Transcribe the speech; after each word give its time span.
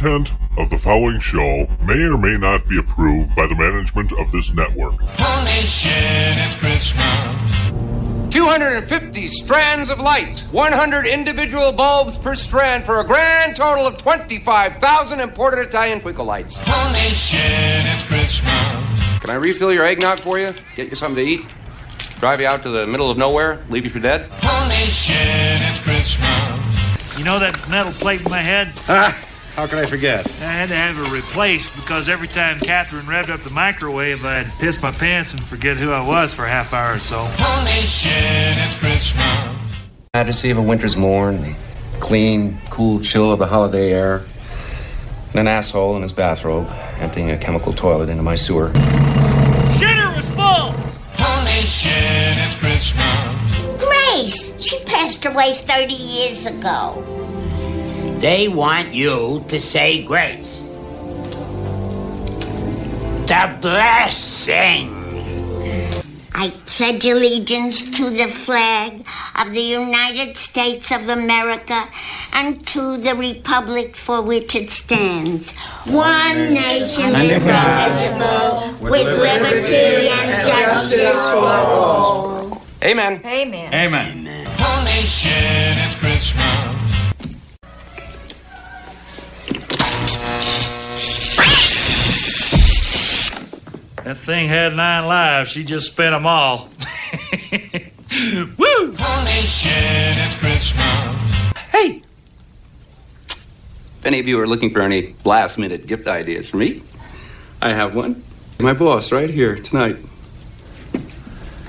content 0.00 0.32
of 0.56 0.70
the 0.70 0.78
following 0.78 1.20
show 1.20 1.66
may 1.82 2.02
or 2.04 2.16
may 2.16 2.36
not 2.38 2.66
be 2.66 2.78
approved 2.78 3.34
by 3.36 3.46
the 3.46 3.54
management 3.54 4.10
of 4.12 4.30
this 4.32 4.52
network. 4.54 4.94
Holy 5.00 5.60
shit, 5.60 5.92
it's 5.92 6.58
Christmas. 6.58 8.30
250 8.30 9.28
strands 9.28 9.90
of 9.90 9.98
light, 9.98 10.46
100 10.52 11.06
individual 11.06 11.72
bulbs 11.72 12.16
per 12.16 12.34
strand 12.34 12.84
for 12.84 13.00
a 13.00 13.04
grand 13.04 13.54
total 13.54 13.86
of 13.86 13.98
25,000 13.98 15.20
imported 15.20 15.60
Italian 15.68 16.00
twinkle 16.00 16.24
lights. 16.24 16.60
Holy 16.64 16.98
shit, 17.10 17.40
it's 17.42 18.06
Christmas. 18.06 19.20
Can 19.20 19.28
I 19.30 19.34
refill 19.34 19.72
your 19.72 19.84
eggnog 19.84 20.20
for 20.20 20.38
you? 20.38 20.54
Get 20.76 20.88
you 20.88 20.96
something 20.96 21.22
to 21.22 21.30
eat? 21.30 21.42
Drive 22.20 22.40
you 22.40 22.46
out 22.46 22.62
to 22.62 22.70
the 22.70 22.86
middle 22.86 23.10
of 23.10 23.18
nowhere? 23.18 23.62
Leave 23.68 23.84
you 23.84 23.90
for 23.90 24.00
dead? 24.00 24.28
Holy 24.40 24.76
shit, 24.86 25.16
it's 25.18 25.82
Christmas. 25.82 27.18
You 27.18 27.24
know 27.24 27.38
that 27.38 27.68
metal 27.68 27.92
plate 27.92 28.22
in 28.22 28.30
my 28.30 28.40
head? 28.40 28.72
Ah, 28.88 29.26
how 29.56 29.66
can 29.66 29.78
I 29.78 29.86
forget? 29.86 30.26
I 30.40 30.44
had 30.44 30.68
to 30.68 30.74
have 30.74 30.98
it 30.98 31.12
replaced 31.12 31.76
because 31.76 32.08
every 32.08 32.28
time 32.28 32.58
Catherine 32.60 33.04
revved 33.06 33.30
up 33.30 33.40
the 33.40 33.50
microwave, 33.50 34.24
I'd 34.24 34.46
piss 34.58 34.80
my 34.80 34.92
pants 34.92 35.32
and 35.32 35.42
forget 35.42 35.76
who 35.76 35.90
I 35.90 36.06
was 36.06 36.32
for 36.32 36.44
a 36.44 36.48
half 36.48 36.72
hour 36.72 36.94
or 36.94 36.98
so. 36.98 37.18
Holy 37.18 37.72
shit, 37.80 38.12
it's 38.14 38.78
Christmas. 38.78 39.80
Majesty 40.14 40.50
of 40.50 40.58
a 40.58 40.62
winter's 40.62 40.96
morn, 40.96 41.42
the 41.42 41.54
clean, 42.00 42.58
cool 42.70 43.00
chill 43.00 43.32
of 43.32 43.38
the 43.38 43.46
holiday 43.46 43.92
air, 43.92 44.22
and 45.30 45.40
an 45.40 45.48
asshole 45.48 45.96
in 45.96 46.02
his 46.02 46.12
bathrobe 46.12 46.68
emptying 46.98 47.30
a 47.30 47.38
chemical 47.38 47.72
toilet 47.72 48.08
into 48.08 48.22
my 48.22 48.34
sewer. 48.34 48.70
Shitter 49.78 50.14
was 50.16 50.26
full! 50.30 50.72
Holy 51.16 51.60
shit, 51.60 51.92
it's 51.92 52.58
Christmas. 52.58 53.84
Grace, 53.84 54.60
she 54.62 54.82
passed 54.84 55.24
away 55.26 55.52
30 55.52 55.92
years 55.92 56.46
ago. 56.46 57.19
They 58.20 58.48
want 58.48 58.92
you 58.92 59.42
to 59.48 59.58
say 59.58 60.02
grace. 60.04 60.58
The 63.24 63.56
blessing. 63.62 65.00
I 66.34 66.50
pledge 66.66 67.06
allegiance 67.06 67.96
to 67.96 68.10
the 68.10 68.28
flag 68.28 69.06
of 69.38 69.52
the 69.52 69.62
United 69.62 70.36
States 70.36 70.92
of 70.92 71.08
America 71.08 71.82
and 72.34 72.66
to 72.68 72.98
the 72.98 73.14
republic 73.14 73.96
for 73.96 74.20
which 74.20 74.54
it 74.54 74.68
stands. 74.68 75.52
One 75.86 76.52
nation 76.52 77.14
indivisible, 77.14 78.76
with 78.80 79.06
liberty 79.18 80.08
and 80.08 80.46
justice 80.46 81.30
for 81.30 81.38
all. 81.38 82.62
Amen. 82.82 83.22
Amen. 83.24 83.72
Amen. 83.72 84.46
Holy 84.58 85.00
shit, 85.06 85.32
it's 85.78 85.98
Christmas. 85.98 86.79
That 94.10 94.16
thing 94.16 94.48
had 94.48 94.74
nine 94.74 95.06
lives. 95.06 95.52
She 95.52 95.62
just 95.62 95.92
spent 95.92 96.16
them 96.16 96.26
all. 96.26 96.68
Woo! 98.58 98.96
Holy 98.98 99.30
shit, 99.42 100.18
it's 100.18 100.36
Christmas. 100.36 101.56
Hey! 101.68 102.02
If 103.28 104.02
any 104.04 104.18
of 104.18 104.26
you 104.26 104.40
are 104.40 104.48
looking 104.48 104.70
for 104.70 104.80
any 104.80 105.14
last 105.24 105.58
minute 105.58 105.86
gift 105.86 106.08
ideas 106.08 106.48
for 106.48 106.56
me, 106.56 106.82
I 107.62 107.68
have 107.68 107.94
one. 107.94 108.20
My 108.58 108.72
boss, 108.72 109.12
right 109.12 109.30
here 109.30 109.54
tonight. 109.54 109.98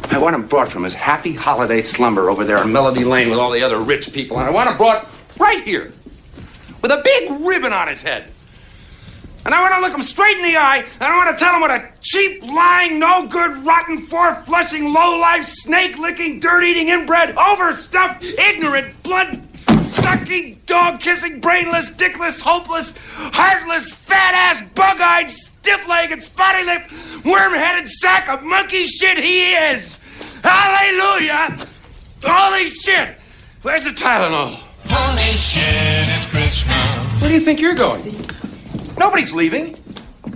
I 0.09 0.17
want 0.17 0.33
him 0.33 0.47
brought 0.47 0.71
from 0.71 0.83
his 0.83 0.95
happy 0.95 1.35
holiday 1.35 1.81
slumber 1.81 2.31
over 2.31 2.43
there 2.43 2.57
on 2.57 2.73
Melody 2.73 3.03
Lane 3.03 3.29
with 3.29 3.37
all 3.37 3.51
the 3.51 3.61
other 3.61 3.77
rich 3.77 4.11
people, 4.13 4.39
and 4.39 4.47
I 4.47 4.49
want 4.49 4.67
him 4.67 4.77
brought 4.77 5.07
right 5.37 5.61
here 5.63 5.93
with 6.81 6.89
a 6.89 7.01
big 7.03 7.45
ribbon 7.45 7.71
on 7.71 7.87
his 7.87 8.01
head. 8.01 8.30
And 9.43 9.55
I 9.55 9.61
want 9.61 9.73
to 9.73 9.81
look 9.81 9.93
him 9.93 10.03
straight 10.03 10.37
in 10.37 10.43
the 10.43 10.57
eye, 10.57 10.83
and 10.99 11.03
I 11.03 11.15
want 11.15 11.35
to 11.35 11.43
tell 11.43 11.55
him 11.55 11.61
what 11.61 11.71
a 11.71 11.89
cheap, 12.01 12.43
lying, 12.43 12.99
no 12.99 13.27
good, 13.27 13.57
rotten, 13.65 13.97
four 13.97 14.35
flushing, 14.35 14.93
low 14.93 15.19
life, 15.19 15.45
snake 15.45 15.97
licking, 15.97 16.39
dirt 16.39 16.63
eating, 16.63 16.89
inbred, 16.89 17.35
overstuffed, 17.35 18.23
ignorant, 18.23 19.01
blood 19.01 19.41
sucking, 19.79 20.61
dog 20.65 20.99
kissing, 20.99 21.39
brainless, 21.39 21.97
dickless, 21.97 22.39
hopeless, 22.39 22.97
heartless, 23.07 23.91
fat 23.91 24.33
ass, 24.35 24.69
bug 24.71 25.01
eyed, 25.01 25.29
stiff 25.29 25.87
legged, 25.87 26.21
spotty 26.21 26.63
lipped, 26.63 26.91
worm 27.25 27.53
headed 27.53 27.89
sack 27.89 28.29
of 28.29 28.43
monkey 28.43 28.85
shit 28.85 29.17
he 29.17 29.53
is! 29.53 29.99
Hallelujah! 30.43 31.57
Holy 32.23 32.69
shit! 32.69 33.17
Where's 33.63 33.83
the 33.83 33.91
Tylenol? 33.91 34.59
Holy 34.85 35.31
shit, 35.31 35.63
it's 35.63 36.29
Christmas. 36.29 37.21
Where 37.21 37.29
do 37.29 37.35
you 37.35 37.41
think 37.41 37.59
you're 37.59 37.75
going? 37.75 38.20
Nobody's 39.01 39.33
leaving. 39.33 39.75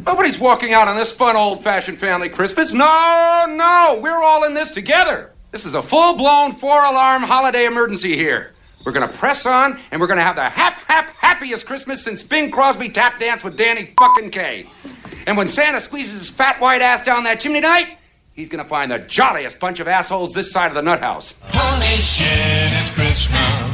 Nobody's 0.07 0.39
walking 0.39 0.73
out 0.73 0.87
on 0.87 0.97
this 0.97 1.13
fun 1.13 1.35
old 1.35 1.63
fashioned 1.63 1.99
family 1.99 2.29
Christmas. 2.29 2.73
No, 2.73 3.45
no, 3.47 3.99
we're 4.01 4.23
all 4.23 4.43
in 4.43 4.55
this 4.55 4.71
together. 4.71 5.31
This 5.51 5.67
is 5.67 5.75
a 5.75 5.83
full 5.83 6.17
blown 6.17 6.51
four 6.51 6.83
alarm 6.83 7.21
holiday 7.21 7.67
emergency 7.67 8.15
here. 8.15 8.53
We're 8.83 8.91
gonna 8.91 9.07
press 9.07 9.45
on 9.45 9.79
and 9.91 10.01
we're 10.01 10.07
gonna 10.07 10.23
have 10.23 10.35
the 10.35 10.49
hap 10.49 10.79
hap 10.87 11.15
happiest 11.17 11.67
Christmas 11.67 12.03
since 12.03 12.23
Bing 12.23 12.49
Crosby 12.49 12.89
tap 12.89 13.19
danced 13.19 13.45
with 13.45 13.55
Danny 13.55 13.93
fucking 13.99 14.31
Kaye. 14.31 14.65
And 15.27 15.37
when 15.37 15.47
Santa 15.47 15.79
squeezes 15.79 16.17
his 16.17 16.29
fat 16.31 16.59
white 16.59 16.81
ass 16.81 17.03
down 17.03 17.23
that 17.25 17.39
chimney 17.39 17.61
tonight, 17.61 17.99
he's 18.33 18.49
gonna 18.49 18.65
find 18.65 18.91
the 18.91 18.97
jolliest 18.97 19.59
bunch 19.59 19.79
of 19.79 19.87
assholes 19.87 20.33
this 20.33 20.51
side 20.51 20.69
of 20.69 20.73
the 20.73 20.81
nut 20.81 21.01
house. 21.01 21.39
Holy 21.49 21.85
shit, 21.97 22.73
it's 22.73 22.93
Christmas. 22.93 23.64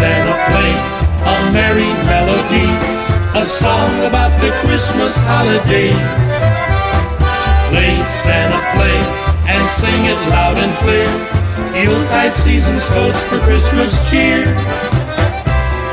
Santa 0.00 0.32
play 0.48 0.72
a 1.28 1.52
merry 1.52 1.92
melody, 2.08 2.72
a 3.38 3.44
song 3.44 3.92
about 4.08 4.32
the 4.40 4.48
Christmas 4.64 5.14
holidays. 5.28 5.92
Play 7.68 8.00
Santa 8.08 8.56
play 8.72 8.96
and 9.44 9.60
sing 9.68 10.00
it 10.08 10.16
loud 10.32 10.56
and 10.56 10.72
clear. 10.80 11.04
Yuletide 11.84 12.34
season's 12.34 12.88
toast 12.88 13.20
for 13.28 13.40
Christmas 13.40 13.92
cheer. 14.08 14.48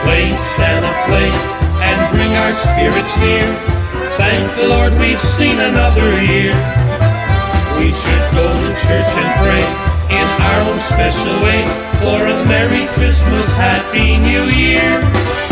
Play 0.08 0.32
Santa 0.38 0.94
play 1.04 1.28
and 1.84 2.00
bring 2.16 2.32
our 2.40 2.56
spirits 2.56 3.18
near. 3.18 3.44
Thank 4.16 4.56
the 4.56 4.70
Lord 4.70 4.94
we've 5.04 5.20
seen 5.20 5.60
another 5.60 6.24
year. 6.24 6.56
We 7.76 7.92
should 7.92 8.24
go 8.32 8.48
to 8.48 8.72
church 8.88 9.12
and 9.20 9.32
pray 9.44 9.97
in 10.10 10.28
our 10.42 10.62
own 10.70 10.80
special 10.80 11.34
way 11.44 11.64
for 12.00 12.26
a 12.26 12.46
Merry 12.46 12.88
Christmas, 12.94 13.48
Happy 13.56 14.18
New 14.18 14.46
Year. 14.46 15.47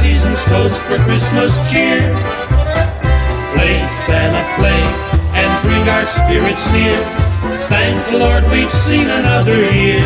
Season's 0.00 0.44
toast 0.44 0.80
for 0.82 0.98
Christmas 0.98 1.54
cheer. 1.70 2.02
Play 3.54 3.86
Santa 3.86 4.42
play 4.58 4.82
and 5.38 5.50
bring 5.62 5.88
our 5.88 6.06
spirits 6.06 6.66
near. 6.70 6.98
Thank 7.68 7.96
the 8.10 8.18
Lord 8.18 8.44
we've 8.50 8.72
seen 8.72 9.08
another 9.08 9.58
year. 9.70 10.04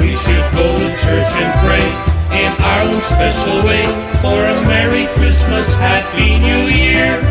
We 0.00 0.12
should 0.12 0.46
go 0.52 0.66
to 0.78 0.88
church 1.04 1.32
and 1.42 1.52
pray 1.64 1.88
in 2.42 2.52
our 2.62 2.82
own 2.88 3.00
special 3.02 3.64
way 3.64 3.84
for 4.20 4.38
a 4.44 4.56
Merry 4.66 5.06
Christmas, 5.14 5.72
Happy 5.74 6.38
New 6.38 6.66
Year. 6.66 7.22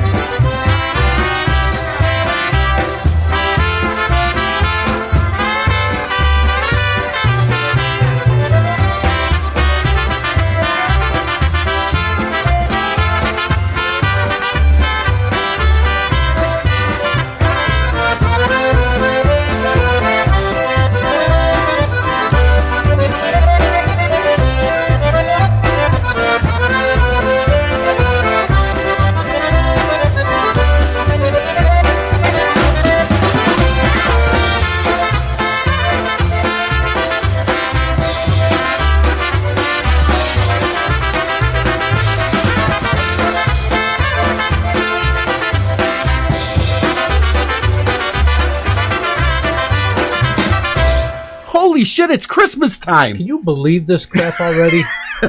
Christmas 52.56 52.80
time. 52.80 53.18
Can 53.18 53.28
you 53.28 53.44
believe 53.44 53.86
this 53.86 54.06
crap 54.06 54.40
already? 54.40 54.82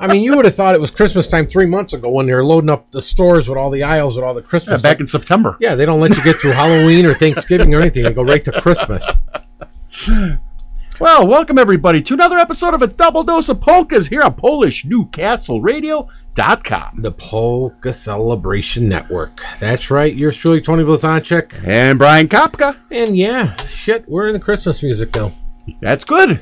I 0.00 0.08
mean, 0.08 0.24
you 0.24 0.34
would 0.34 0.44
have 0.44 0.56
thought 0.56 0.74
it 0.74 0.80
was 0.80 0.90
Christmas 0.90 1.28
time 1.28 1.46
three 1.46 1.66
months 1.66 1.92
ago 1.92 2.10
when 2.10 2.26
they 2.26 2.34
were 2.34 2.44
loading 2.44 2.68
up 2.68 2.90
the 2.90 3.00
stores 3.00 3.48
with 3.48 3.56
all 3.56 3.70
the 3.70 3.84
aisles 3.84 4.16
with 4.16 4.24
all 4.24 4.34
the 4.34 4.40
Yeah, 4.40 4.48
Christmas. 4.48 4.82
back 4.82 4.98
in 4.98 5.06
September. 5.06 5.56
yeah, 5.60 5.76
they 5.76 5.86
don't 5.86 6.00
let 6.00 6.16
you 6.16 6.24
get 6.24 6.34
through 6.36 6.50
Halloween 6.50 7.06
or 7.06 7.14
Thanksgiving 7.14 7.72
or 7.76 7.80
anything. 7.80 8.02
They 8.02 8.12
go 8.12 8.24
right 8.24 8.44
to 8.44 8.60
Christmas. 8.60 9.08
Well, 10.98 11.28
welcome 11.28 11.58
everybody 11.58 12.02
to 12.02 12.14
another 12.14 12.38
episode 12.38 12.74
of 12.74 12.82
a 12.82 12.88
double 12.88 13.22
dose 13.22 13.48
of 13.48 13.60
polkas 13.60 14.08
here 14.08 14.22
on 14.22 14.34
PolishNewcastleRadio.com. 14.34 17.02
The 17.02 17.12
Polka 17.12 17.92
Celebration 17.92 18.88
Network. 18.88 19.40
That's 19.60 19.92
right. 19.92 20.12
Yours 20.12 20.36
truly, 20.36 20.60
Tony 20.60 20.82
Blazonczyk. 20.82 21.62
And 21.64 22.00
Brian 22.00 22.26
Kapka. 22.26 22.76
And 22.90 23.16
yeah, 23.16 23.54
shit, 23.66 24.08
we're 24.08 24.26
in 24.26 24.32
the 24.32 24.40
Christmas 24.40 24.82
music 24.82 25.14
now. 25.14 25.30
That's 25.80 26.04
good. 26.04 26.40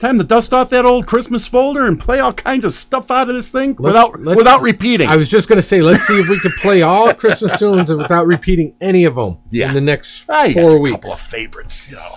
Time 0.00 0.18
to 0.18 0.24
dust 0.24 0.52
off 0.54 0.70
that 0.70 0.84
old 0.84 1.06
Christmas 1.08 1.46
folder 1.48 1.84
and 1.86 1.98
play 1.98 2.20
all 2.20 2.32
kinds 2.32 2.64
of 2.64 2.72
stuff 2.72 3.10
out 3.10 3.28
of 3.28 3.34
this 3.34 3.50
thing 3.50 3.70
Let's- 3.70 3.80
without 3.80 4.20
let's- 4.20 4.36
without 4.36 4.62
repeating. 4.62 5.08
I 5.08 5.16
was 5.16 5.28
just 5.28 5.48
going 5.48 5.56
to 5.56 5.62
say, 5.62 5.80
let's 5.82 6.06
see 6.06 6.20
if 6.20 6.28
we 6.28 6.38
can 6.38 6.52
play 6.52 6.82
all 6.82 7.12
Christmas 7.14 7.58
tunes 7.58 7.92
without 7.92 8.26
repeating 8.28 8.74
any 8.80 9.06
of 9.06 9.16
them 9.16 9.38
Yeah. 9.50 9.68
in 9.68 9.74
the 9.74 9.80
next 9.80 10.26
got 10.28 10.52
four 10.52 10.76
a 10.76 10.78
weeks. 10.78 10.92
couple 10.96 11.12
of 11.12 11.18
favorites, 11.18 11.90
you 11.90 11.96
know. 11.96 12.14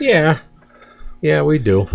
Yeah, 0.00 0.38
yeah, 1.20 1.42
we 1.42 1.58
do. 1.60 1.86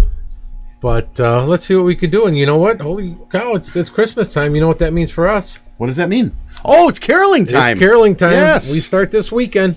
But 0.79 1.19
uh, 1.19 1.45
let's 1.45 1.65
see 1.65 1.75
what 1.75 1.85
we 1.85 1.95
can 1.95 2.11
do. 2.11 2.27
And 2.27 2.37
you 2.37 2.45
know 2.45 2.57
what? 2.57 2.79
Holy 2.79 3.17
cow! 3.31 3.55
It's 3.55 3.75
it's 3.75 3.89
Christmas 3.89 4.29
time. 4.31 4.53
You 4.55 4.61
know 4.61 4.67
what 4.67 4.79
that 4.79 4.93
means 4.93 5.11
for 5.11 5.27
us? 5.27 5.59
What 5.77 5.87
does 5.87 5.95
that 5.97 6.09
mean? 6.09 6.31
Oh, 6.63 6.87
it's 6.89 6.99
caroling 6.99 7.45
time. 7.47 7.71
It's 7.73 7.79
caroling 7.79 8.15
time. 8.15 8.33
Yes. 8.33 8.71
We 8.71 8.79
start 8.79 9.09
this 9.11 9.31
weekend. 9.31 9.75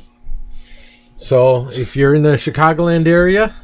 So 1.16 1.68
if 1.70 1.96
you're 1.96 2.14
in 2.14 2.22
the 2.22 2.34
Chicagoland 2.34 3.06
area, 3.08 3.54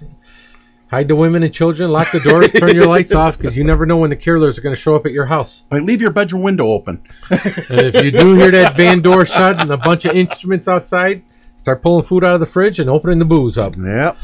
hide 0.94 1.08
the 1.08 1.16
women 1.16 1.42
and 1.42 1.52
children, 1.52 1.90
lock 1.90 2.12
the 2.12 2.20
doors, 2.20 2.52
turn 2.52 2.74
your 2.74 2.86
lights 2.86 3.12
off, 3.22 3.36
because 3.36 3.56
you 3.56 3.64
never 3.64 3.84
know 3.84 3.96
when 3.96 4.10
the 4.10 4.16
carolers 4.16 4.58
are 4.58 4.60
going 4.60 4.74
to 4.74 4.80
show 4.80 4.94
up 4.94 5.06
at 5.06 5.12
your 5.12 5.26
house. 5.26 5.64
Like, 5.70 5.82
leave 5.82 6.00
your 6.00 6.12
bedroom 6.12 6.42
window 6.42 6.68
open. 6.68 7.02
And 7.30 7.80
if 7.80 8.04
you 8.04 8.12
do 8.12 8.34
hear 8.34 8.52
that 8.52 8.76
van 8.76 9.02
door 9.02 9.26
shut 9.26 9.60
and 9.60 9.72
a 9.72 9.76
bunch 9.76 10.04
of 10.04 10.14
instruments 10.14 10.68
outside, 10.68 11.24
start 11.56 11.82
pulling 11.82 12.04
food 12.04 12.22
out 12.22 12.34
of 12.34 12.40
the 12.40 12.46
fridge 12.46 12.78
and 12.78 12.88
opening 12.88 13.18
the 13.18 13.24
booze 13.24 13.58
up, 13.58 13.74
Yep. 13.76 14.16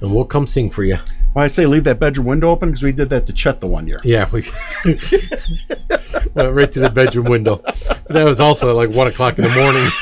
and 0.00 0.14
we'll 0.14 0.24
come 0.24 0.46
sing 0.46 0.70
for 0.70 0.82
you. 0.82 0.96
Why 1.34 1.44
I 1.44 1.46
say 1.48 1.66
leave 1.66 1.84
that 1.84 1.98
bedroom 2.00 2.26
window 2.26 2.48
open 2.50 2.70
because 2.70 2.82
we 2.82 2.92
did 2.92 3.10
that 3.10 3.26
to 3.26 3.32
Chet 3.34 3.60
the 3.60 3.66
one 3.66 3.86
year. 3.86 4.00
Yeah, 4.02 4.26
we 4.30 4.44
went 4.84 6.54
right 6.54 6.72
to 6.72 6.80
the 6.80 6.90
bedroom 6.94 7.26
window. 7.26 7.56
But 7.56 8.08
that 8.08 8.24
was 8.24 8.40
also 8.40 8.70
at 8.70 8.76
like 8.76 8.90
one 8.90 9.08
o'clock 9.08 9.38
in 9.38 9.44
the 9.44 9.50
morning. 9.50 9.90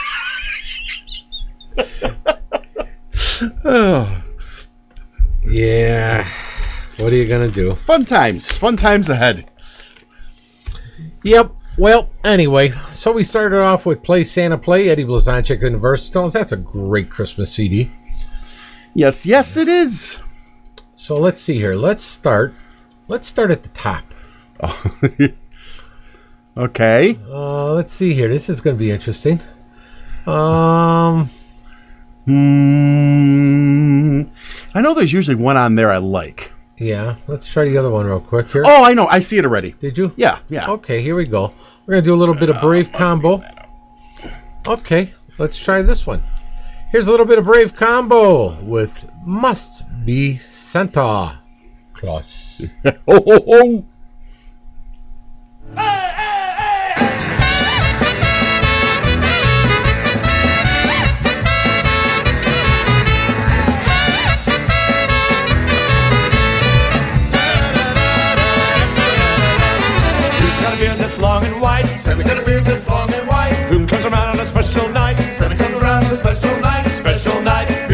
Oh, 3.65 4.22
Yeah. 5.53 6.27
What 6.97 7.13
are 7.13 7.17
you 7.17 7.29
gonna 7.29 7.51
do? 7.51 7.75
fun 7.75 8.07
times. 8.07 8.51
Fun 8.51 8.79
times 8.79 9.11
ahead. 9.11 9.51
Yep. 11.25 11.53
Well, 11.77 12.09
anyway, 12.25 12.71
so 12.93 13.13
we 13.13 13.25
started 13.25 13.61
off 13.61 13.85
with 13.85 14.03
Play 14.03 14.25
Santa 14.25 14.57
Play, 14.57 14.89
Eddie 14.89 15.05
Blazonczyk 15.05 15.63
and 15.63 15.75
the 15.75 15.79
Versatones. 15.79 16.33
That's 16.33 16.53
a 16.53 16.57
great 16.57 17.11
Christmas 17.11 17.53
CD. 17.53 17.91
Yes, 18.95 19.27
yes, 19.27 19.59
it 19.59 19.69
is. 19.69 20.19
So 20.95 21.15
let's 21.15 21.43
see 21.43 21.55
here. 21.55 21.75
Let's 21.75 22.03
start. 22.03 22.55
Let's 23.07 23.29
start 23.29 23.51
at 23.51 23.63
the 23.63 23.69
top. 23.71 24.05
okay. 26.57 27.19
Uh, 27.29 27.75
let's 27.75 27.93
see 27.93 28.15
here. 28.15 28.29
This 28.29 28.49
is 28.49 28.63
going 28.63 28.77
to 28.77 28.79
be 28.79 28.91
interesting. 28.91 29.41
Um, 30.27 31.31
Hmm. 32.25 34.23
I 34.75 34.81
know 34.81 34.95
there's 34.95 35.13
usually 35.13 35.35
one 35.37 35.57
on 35.57 35.75
there 35.75 35.91
I 35.91 35.99
like. 35.99 36.53
yeah. 36.79 37.17
Let's 37.27 37.51
try 37.51 37.69
the 37.69 37.79
other 37.79 37.91
one 37.91 38.07
real 38.07 38.21
quick 38.21 38.51
here. 38.51 38.63
Oh, 38.65 38.85
I 38.85 38.95
know. 38.95 39.07
I 39.07 39.19
see 39.21 39.39
it 39.39 39.45
already. 39.45 39.73
Did 39.73 39.99
you? 39.99 40.13
Yeah, 40.17 40.39
yeah. 40.49 40.71
Okay, 40.71 41.03
here 41.03 41.15
we 41.17 41.25
go. 41.27 41.53
We're 41.87 41.95
gonna 41.95 42.03
do 42.07 42.15
a 42.15 42.17
little 42.17 42.35
bit 42.35 42.49
of 42.51 42.61
Brave 42.61 42.93
combo. 42.93 43.43
Okay, 44.67 45.13
let's 45.39 45.59
try 45.59 45.83
this 45.83 46.07
one. 46.07 46.23
Here's 46.91 47.09
a 47.09 47.11
little 47.11 47.27
bit 47.27 47.39
of 47.39 47.45
Brave 47.45 47.75
combo 47.75 48.55
with 48.61 49.09
Must 49.25 49.83
Be 50.05 50.37
Santa 50.37 51.39
Claus. 51.95 52.61
oh, 52.85 52.95
oh, 53.09 53.45
oh. 53.49 53.85
Who's 55.67 55.77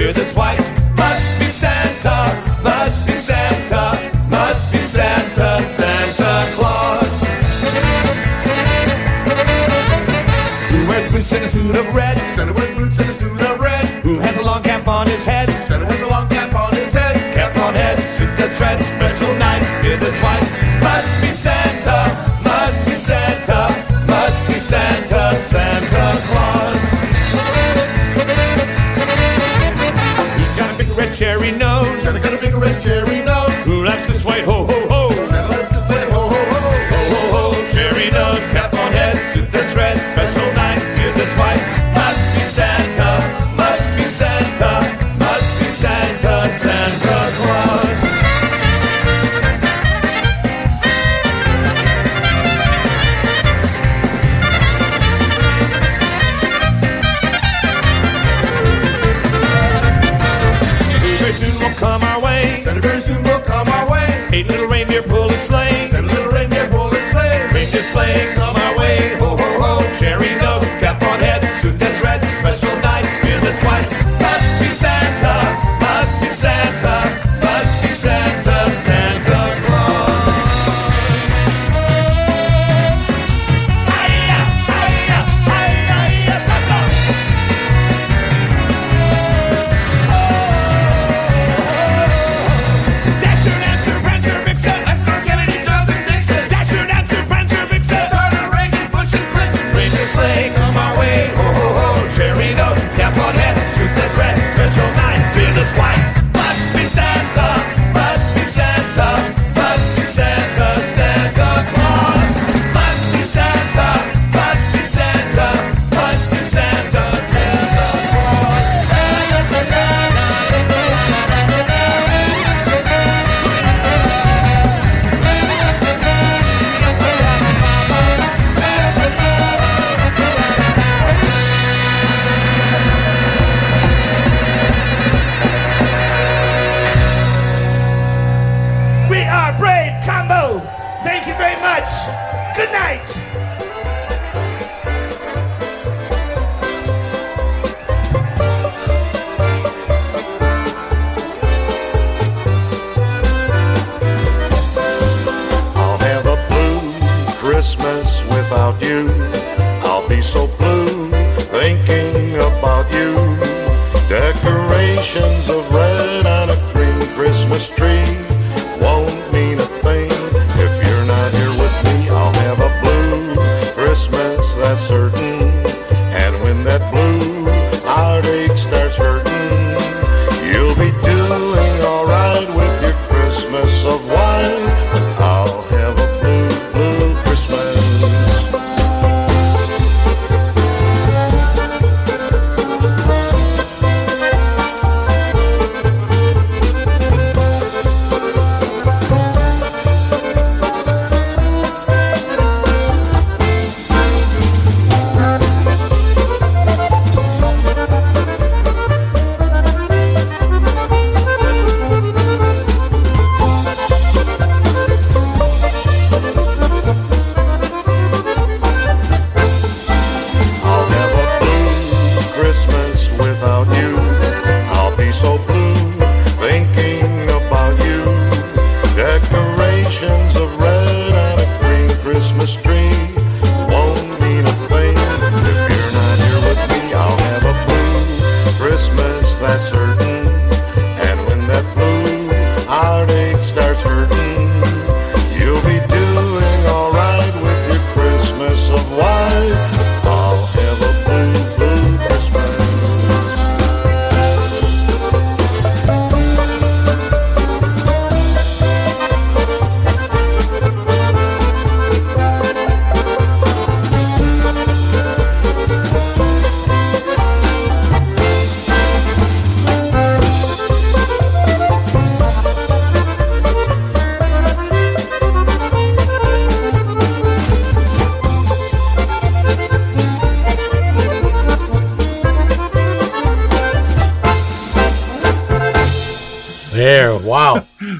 beard 0.09 0.17
that's 0.17 0.35
white. 0.35 0.58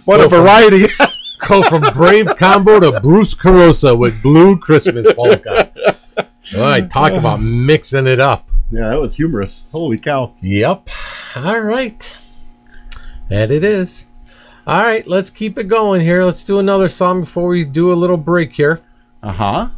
What 0.09 0.21
Go 0.21 0.25
a 0.25 0.29
from- 0.31 0.43
variety. 0.43 0.87
Go 1.47 1.63
from 1.63 1.83
Brave 1.93 2.35
Combo 2.39 2.81
to 2.81 2.99
Bruce 3.01 3.35
Carosa 3.35 3.95
with 3.97 4.23
Blue 4.23 4.57
Christmas 4.57 5.13
Polka. 5.13 5.71
All 6.57 6.61
right, 6.63 6.91
talk 6.91 7.13
about 7.13 7.43
mixing 7.43 8.07
it 8.07 8.19
up. 8.19 8.49
yeah, 8.71 8.89
that 8.89 8.99
was 8.99 9.15
humorous. 9.15 9.67
Holy 9.71 9.99
cow. 9.99 10.33
Yep. 10.41 10.89
All 11.37 11.61
right. 11.61 12.17
That 13.29 13.51
it 13.51 13.65
is. 13.65 14.07
All 14.67 14.83
right, 14.83 15.07
let's 15.07 15.29
keep 15.29 15.59
it 15.59 15.65
going 15.65 16.01
here. 16.01 16.25
Let's 16.25 16.45
do 16.45 16.59
another 16.59 16.89
song 16.89 17.21
before 17.21 17.49
we 17.49 17.65
do 17.65 17.93
a 17.93 17.95
little 17.95 18.17
break 18.17 18.55
here. 18.55 18.81
Uh 19.23 19.33
huh. 19.33 19.69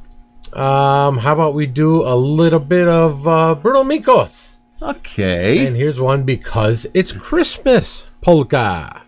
Um, 0.62 1.18
how 1.18 1.32
about 1.32 1.54
we 1.54 1.66
do 1.66 2.04
a 2.04 2.14
little 2.14 2.60
bit 2.60 2.86
of 2.86 3.26
uh, 3.26 3.56
Bruno 3.56 3.82
Micos? 3.82 4.54
Okay. 4.80 5.66
And 5.66 5.74
here's 5.74 5.98
one 5.98 6.22
because 6.22 6.86
it's 6.94 7.10
Christmas 7.12 8.06
polka. 8.20 9.02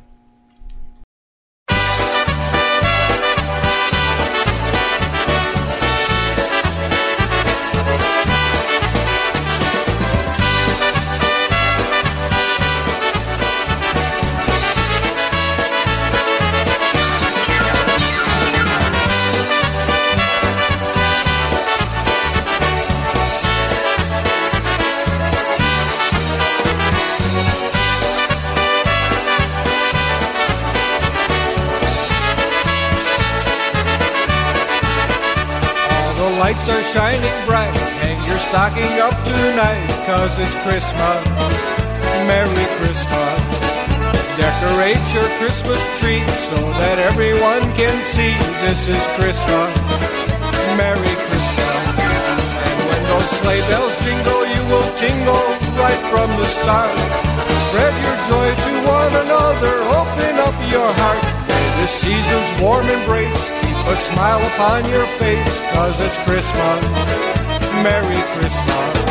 Lights 36.52 36.68
are 36.68 36.84
shining 36.84 37.46
bright. 37.46 37.72
Hang 38.04 38.18
your 38.28 38.38
stocking 38.38 38.94
up 39.00 39.16
tonight, 39.24 39.88
cause 40.04 40.32
it's 40.36 40.56
Christmas. 40.64 41.20
Merry 42.28 42.66
Christmas. 42.76 43.40
Decorate 44.36 45.00
your 45.16 45.28
Christmas 45.40 45.80
tree 46.00 46.20
so 46.52 46.58
that 46.76 46.96
everyone 47.08 47.64
can 47.72 47.96
see 48.12 48.36
this 48.64 48.80
is 48.84 49.04
Christmas. 49.16 49.70
Merry 50.76 51.14
Christmas. 51.24 51.84
And 52.68 52.78
when 52.84 53.02
those 53.08 53.30
sleigh 53.40 53.64
bells 53.72 53.96
jingle, 54.04 54.44
you 54.52 54.62
will 54.68 54.90
tingle 55.00 55.46
right 55.80 56.02
from 56.12 56.28
the 56.36 56.48
start. 56.52 56.92
Spread 57.68 57.94
your 58.04 58.18
joy 58.28 58.48
to 58.52 58.72
one 58.88 59.14
another, 59.24 59.74
open 59.96 60.34
up 60.36 60.56
your 60.68 60.90
heart. 61.00 61.41
This 61.80 61.90
season's 61.90 62.62
warm 62.62 62.86
embrace 62.86 63.50
keep 63.60 63.76
a 63.86 63.96
smile 63.96 64.42
upon 64.54 64.88
your 64.90 65.06
face, 65.18 65.60
cause 65.72 65.94
it's 65.98 66.18
Christmas. 66.24 66.82
Merry 67.82 68.20
Christmas. 68.36 69.01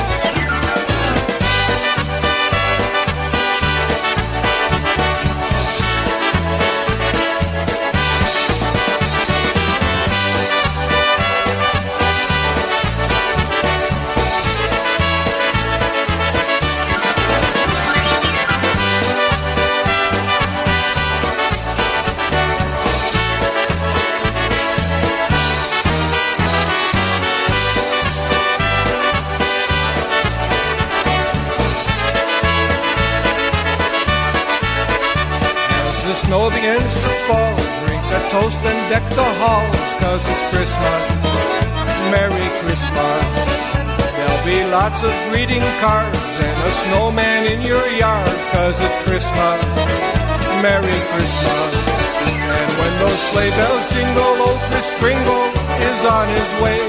Lots 44.71 45.03
of 45.03 45.11
greeting 45.27 45.59
cards 45.83 46.15
and 46.39 46.57
a 46.63 46.71
snowman 46.87 47.43
in 47.51 47.59
your 47.61 47.83
yard, 47.99 48.35
cause 48.55 48.75
it's 48.79 48.99
Christmas. 49.03 49.59
Merry 50.63 50.99
Christmas. 51.11 51.71
And 52.23 52.69
when 52.79 52.93
those 53.03 53.21
sleigh 53.35 53.51
bells 53.51 53.83
jingle, 53.91 54.47
old 54.47 54.61
Chris 54.71 54.87
Kringle 54.95 55.47
is 55.75 55.99
on 56.07 56.25
his 56.31 56.49
way. 56.63 56.79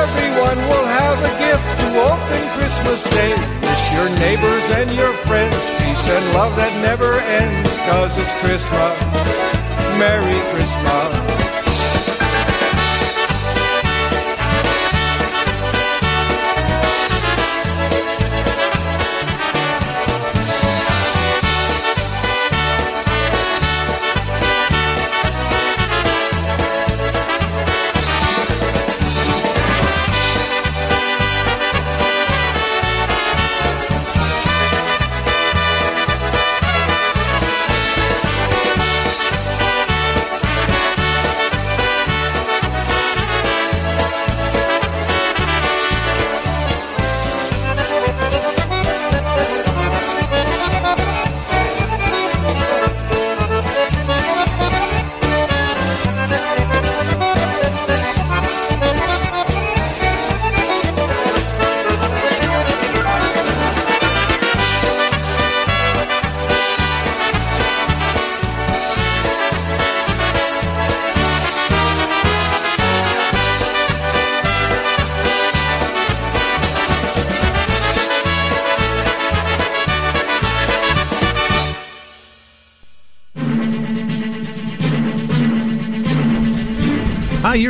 Everyone 0.00 0.58
will 0.64 0.88
have 0.88 1.18
a 1.28 1.32
gift 1.36 1.68
to 1.76 1.88
open 2.08 2.40
Christmas 2.56 3.04
Day. 3.12 3.36
Wish 3.36 3.84
your 3.92 4.08
neighbors 4.24 4.66
and 4.80 4.88
your 4.96 5.12
friends 5.28 5.60
peace 5.76 6.04
and 6.08 6.24
love 6.32 6.56
that 6.56 6.72
never 6.80 7.20
ends, 7.20 7.68
cause 7.84 8.12
it's 8.16 8.34
Christmas. 8.40 8.96
Merry 10.00 10.40
Christmas. 10.56 11.47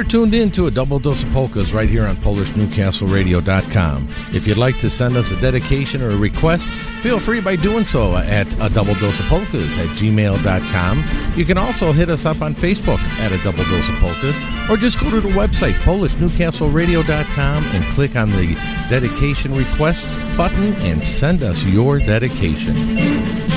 Tuned 0.09 0.33
in 0.33 0.51
to 0.51 0.67
a 0.67 0.71
double 0.71 0.99
dose 0.99 1.23
of 1.23 1.31
polkas 1.33 1.75
right 1.75 1.89
here 1.89 2.07
on 2.07 2.17
PolishNewcastleRadio.com. 2.17 4.09
If 4.35 4.47
you'd 4.47 4.57
like 4.57 4.79
to 4.79 4.89
send 4.89 5.17
us 5.17 5.33
a 5.33 5.41
dedication 5.41 6.03
or 6.03 6.11
a 6.11 6.17
request, 6.17 6.67
feel 7.03 7.21
free 7.21 7.41
by 7.41 7.57
doing 7.57 7.85
so 7.85 8.17
at 8.17 8.47
a 8.63 8.73
double 8.73 8.95
dose 8.95 9.21
of 9.21 9.27
polkas 9.27 9.77
at 9.79 9.89
gmail.com. 9.89 11.05
You 11.37 11.45
can 11.45 11.59
also 11.59 11.93
hit 11.93 12.09
us 12.09 12.25
up 12.27 12.41
on 12.41 12.55
Facebook 12.55 13.01
at 13.21 13.33
a 13.33 13.39
double 13.45 13.65
dose 13.65 13.89
of 13.89 13.97
polkas, 13.97 14.41
or 14.71 14.77
just 14.77 14.99
go 15.01 15.11
to 15.11 15.21
the 15.21 15.29
website 15.29 15.75
PolishNewcastleRadio.com 15.81 17.65
and 17.65 17.85
click 17.93 18.17
on 18.17 18.31
the 18.31 18.57
dedication 18.89 19.53
request 19.53 20.19
button 20.37 20.75
and 20.83 21.05
send 21.05 21.43
us 21.43 21.65
your 21.65 21.99
dedication. 21.99 23.48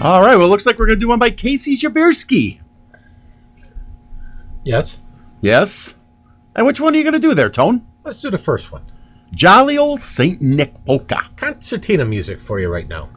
All 0.00 0.22
right. 0.22 0.36
Well, 0.36 0.46
it 0.46 0.50
looks 0.50 0.64
like 0.64 0.78
we're 0.78 0.86
going 0.86 0.98
to 0.98 1.04
do 1.04 1.08
one 1.08 1.18
by 1.18 1.30
Casey 1.30 1.76
Jabirsky. 1.76 2.60
Yes. 4.64 4.96
Yes. 5.40 5.94
And 6.54 6.66
which 6.66 6.80
one 6.80 6.94
are 6.94 6.96
you 6.96 7.02
going 7.02 7.14
to 7.14 7.18
do 7.18 7.34
there, 7.34 7.50
Tone? 7.50 7.84
Let's 8.04 8.20
do 8.20 8.30
the 8.30 8.38
first 8.38 8.70
one. 8.70 8.84
Jolly 9.32 9.76
old 9.76 10.00
Saint 10.00 10.40
Nick 10.40 10.84
polka. 10.84 11.28
Concertina 11.36 12.04
music 12.04 12.40
for 12.40 12.60
you 12.60 12.68
right 12.68 12.86
now. 12.86 13.10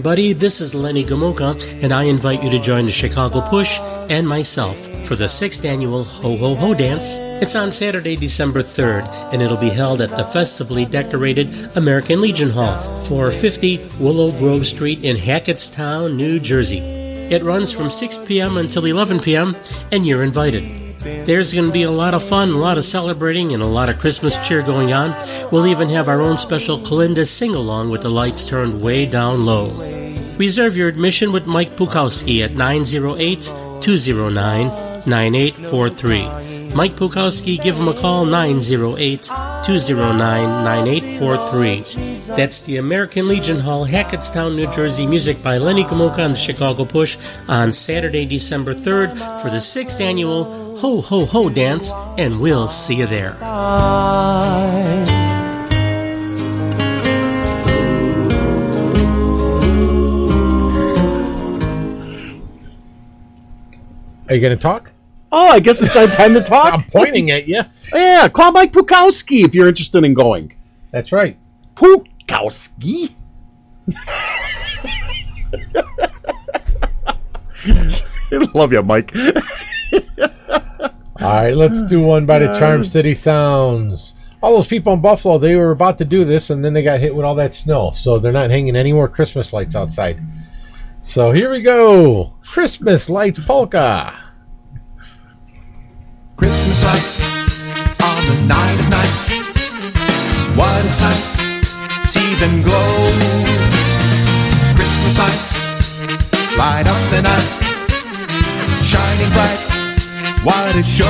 Everybody. 0.00 0.32
This 0.32 0.62
is 0.62 0.74
Lenny 0.74 1.04
Gomulka, 1.04 1.60
and 1.82 1.92
I 1.92 2.04
invite 2.04 2.42
you 2.42 2.48
to 2.48 2.58
join 2.58 2.86
the 2.86 2.90
Chicago 2.90 3.42
Push 3.42 3.78
and 4.08 4.26
myself 4.26 4.78
for 5.06 5.14
the 5.14 5.28
sixth 5.28 5.62
annual 5.66 6.04
Ho 6.04 6.38
Ho 6.38 6.54
Ho 6.54 6.72
Dance. 6.72 7.18
It's 7.18 7.54
on 7.54 7.70
Saturday, 7.70 8.16
December 8.16 8.60
3rd, 8.60 9.04
and 9.30 9.42
it'll 9.42 9.58
be 9.58 9.68
held 9.68 10.00
at 10.00 10.08
the 10.08 10.24
festively 10.24 10.86
decorated 10.86 11.76
American 11.76 12.22
Legion 12.22 12.48
Hall, 12.48 12.80
450 13.02 14.02
Willow 14.02 14.32
Grove 14.32 14.66
Street 14.66 15.04
in 15.04 15.16
Hackettstown, 15.16 16.16
New 16.16 16.40
Jersey. 16.40 16.78
It 16.78 17.42
runs 17.42 17.70
from 17.70 17.90
6 17.90 18.20
p.m. 18.20 18.56
until 18.56 18.86
11 18.86 19.20
p.m., 19.20 19.54
and 19.92 20.06
you're 20.06 20.24
invited. 20.24 20.79
There's 21.00 21.54
going 21.54 21.66
to 21.66 21.72
be 21.72 21.84
a 21.84 21.90
lot 21.90 22.12
of 22.12 22.22
fun, 22.22 22.50
a 22.50 22.58
lot 22.58 22.76
of 22.76 22.84
celebrating, 22.84 23.54
and 23.54 23.62
a 23.62 23.66
lot 23.66 23.88
of 23.88 23.98
Christmas 23.98 24.36
cheer 24.46 24.62
going 24.62 24.92
on. 24.92 25.16
We'll 25.50 25.66
even 25.66 25.88
have 25.88 26.08
our 26.08 26.20
own 26.20 26.36
special 26.36 26.78
Kalinda 26.78 27.26
sing 27.26 27.54
along 27.54 27.88
with 27.88 28.02
the 28.02 28.10
lights 28.10 28.46
turned 28.46 28.82
way 28.82 29.06
down 29.06 29.46
low. 29.46 29.70
Reserve 30.36 30.76
your 30.76 30.88
admission 30.88 31.32
with 31.32 31.46
Mike 31.46 31.76
Pukowski 31.76 32.44
at 32.44 32.52
908 32.52 33.42
209 33.80 34.66
9843. 35.06 36.74
Mike 36.74 36.96
Pukowski, 36.96 37.60
give 37.60 37.76
him 37.76 37.88
a 37.88 37.94
call 37.94 38.26
908 38.26 39.22
209 39.22 40.18
9843. 40.18 42.36
That's 42.36 42.62
the 42.62 42.76
American 42.76 43.26
Legion 43.26 43.58
Hall, 43.58 43.86
Hackettstown, 43.86 44.54
New 44.54 44.70
Jersey. 44.70 45.06
Music 45.06 45.42
by 45.42 45.58
Lenny 45.58 45.84
Gomulka 45.84 46.24
on 46.24 46.32
the 46.32 46.38
Chicago 46.38 46.84
Push 46.84 47.16
on 47.48 47.72
Saturday, 47.72 48.24
December 48.24 48.74
3rd 48.74 49.42
for 49.42 49.50
the 49.50 49.60
sixth 49.60 50.00
annual 50.00 50.69
Ho 50.80 51.00
Ho 51.00 51.26
Ho 51.26 51.48
dance, 51.50 51.92
and 52.16 52.40
we'll 52.40 52.66
see 52.68 52.96
you 52.96 53.06
there. 53.06 53.36
Are 64.28 64.34
you 64.34 64.40
going 64.40 64.56
to 64.56 64.62
talk? 64.62 64.92
Oh, 65.32 65.48
I 65.48 65.60
guess 65.60 65.82
it's 65.82 65.92
time 65.92 66.34
to 66.34 66.40
talk. 66.48 66.72
I'm 66.74 66.84
pointing 66.84 67.30
at 67.30 67.48
you. 67.48 67.62
Yeah, 67.92 68.28
call 68.28 68.52
Mike 68.52 68.72
Pukowski 68.72 69.44
if 69.44 69.52
you're 69.56 69.66
interested 69.66 70.04
in 70.04 70.14
going. 70.14 70.52
That's 70.92 71.10
right. 71.10 71.36
Pukowski. 71.74 73.12
Love 78.54 78.72
you, 78.72 78.82
Mike. 78.84 79.12
All 81.20 81.28
right, 81.28 81.54
let's 81.54 81.84
do 81.84 82.00
one 82.00 82.26
by 82.26 82.38
the 82.38 82.58
Charm 82.58 82.84
City 82.84 83.14
Sounds. 83.14 84.14
All 84.42 84.54
those 84.54 84.66
people 84.66 84.94
in 84.94 85.02
Buffalo, 85.02 85.36
they 85.36 85.54
were 85.54 85.70
about 85.70 85.98
to 85.98 86.04
do 86.06 86.24
this, 86.24 86.48
and 86.48 86.64
then 86.64 86.72
they 86.72 86.82
got 86.82 87.00
hit 87.00 87.14
with 87.14 87.26
all 87.26 87.34
that 87.34 87.54
snow, 87.54 87.92
so 87.94 88.18
they're 88.18 88.32
not 88.32 88.50
hanging 88.50 88.74
any 88.74 88.92
more 88.92 89.06
Christmas 89.06 89.52
lights 89.52 89.76
outside. 89.76 90.18
So 91.02 91.30
here 91.30 91.50
we 91.50 91.60
go, 91.60 92.32
Christmas 92.46 93.10
lights 93.10 93.38
polka. 93.38 94.18
Christmas 96.36 96.84
lights 96.84 97.36
on 98.02 98.26
the 98.28 98.46
night 98.48 98.80
of 98.80 98.88
nights. 98.88 99.40
What 100.56 100.84
a 100.84 100.88
sight, 100.88 101.24
see 102.06 102.34
them 102.40 102.62
glow. 102.62 103.12
Christmas 104.74 105.18
lights 105.18 105.70
light 106.56 106.86
up 106.86 107.10
the 107.10 107.22
night, 107.22 108.84
shining 108.84 109.32
bright 109.32 109.69
what 110.42 110.74
it 110.74 110.86
show? 110.86 111.04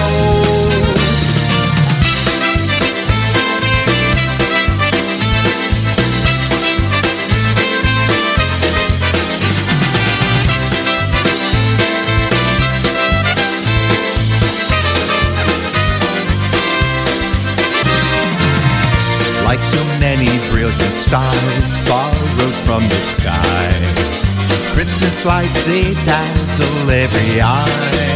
Like 19.44 19.62
so 19.62 19.84
many 19.98 20.26
brilliant 20.50 20.94
stars 20.94 21.88
borrowed 21.88 22.54
from 22.66 22.82
the 22.82 23.00
sky, 23.00 23.70
Christmas 24.74 25.24
lights 25.24 25.64
they 25.64 25.94
dazzle 26.04 26.90
every 26.90 27.40
eye. 27.40 28.09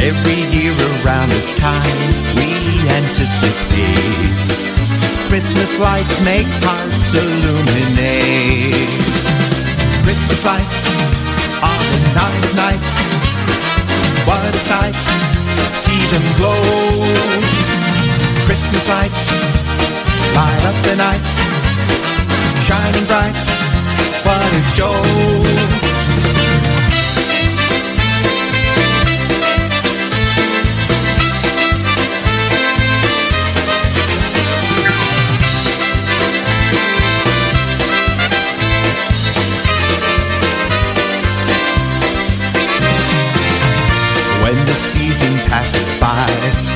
Every 0.00 0.40
year 0.56 0.72
around 1.04 1.28
this 1.28 1.52
time, 1.52 2.00
we 2.40 2.48
anticipate. 2.88 4.48
Christmas 5.28 5.78
lights 5.78 6.16
make 6.24 6.48
hearts 6.64 7.12
illuminate. 7.12 8.88
Christmas 10.02 10.40
lights 10.40 10.88
on 11.60 11.84
the 11.92 12.00
night 12.16 12.40
nights. 12.56 13.12
What 14.24 14.40
a 14.40 14.58
sight, 14.58 14.96
see 15.84 16.00
them 16.16 16.24
glow. 16.40 16.56
Christmas 18.48 18.88
lights 18.88 19.28
light 20.32 20.64
up 20.64 20.76
the 20.80 20.96
night, 20.96 21.24
shining 22.64 23.04
bright. 23.04 23.36
What 24.24 24.40
a 24.48 24.62
show! 24.72 25.69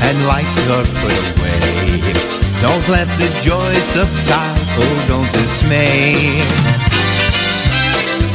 And 0.06 0.16
lights 0.26 0.60
are 0.68 0.86
put 1.00 1.16
away, 1.32 2.12
don't 2.60 2.86
let 2.88 3.08
the 3.16 3.30
joy 3.40 3.72
subside, 3.80 4.60
oh 4.76 4.96
don't 5.08 5.30
dismay. 5.32 6.44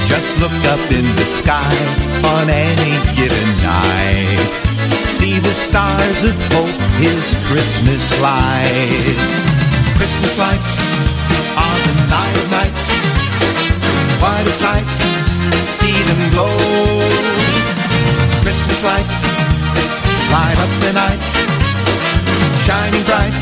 Just 0.10 0.40
look 0.42 0.58
up 0.74 0.82
in 0.90 1.06
the 1.06 1.28
sky 1.30 1.76
on 2.34 2.50
any 2.50 2.98
given 3.14 3.50
night. 3.62 4.42
See 5.14 5.38
the 5.38 5.54
stars 5.54 6.24
of 6.26 6.36
hope, 6.54 6.82
his 6.98 7.38
Christmas 7.46 8.04
lights. 8.22 9.34
Christmas 9.98 10.40
lights 10.40 10.76
on 11.54 11.78
the 11.86 11.96
night 12.10 12.36
of 12.42 12.48
nights. 12.50 12.86
What 14.18 14.42
a 14.42 14.50
sight, 14.50 14.90
see 15.78 15.94
them 16.10 16.22
glow. 16.34 16.58
Christmas 18.42 18.84
lights 18.84 19.22
light 20.32 20.58
up 20.66 20.74
the 20.86 20.94
night, 20.94 21.22
shining 22.70 23.04
bright. 23.10 23.34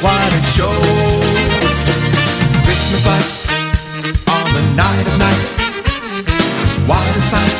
What 0.00 0.32
a 0.32 0.42
show! 0.56 0.72
Christmas 2.64 3.04
lights 3.04 3.44
on 4.24 4.46
the 4.56 4.64
night 4.74 5.06
of 5.10 5.16
nights. 5.26 5.54
What 6.88 7.04
a 7.20 7.20
sight! 7.20 7.56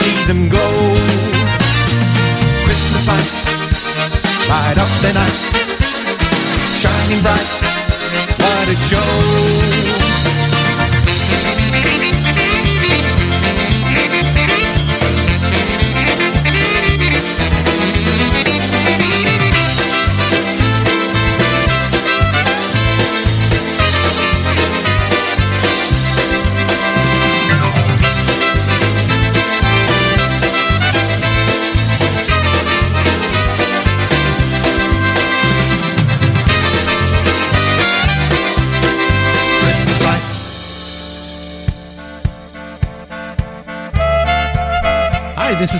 See 0.00 0.18
them 0.26 0.48
go. 0.48 0.66
Christmas 2.66 3.04
lights 3.06 3.40
light 4.50 4.78
up 4.84 4.92
the 5.04 5.12
night, 5.20 5.38
shining 6.82 7.22
bright. 7.22 7.50
What 8.42 8.66
a 8.66 8.76
show! 8.88 9.93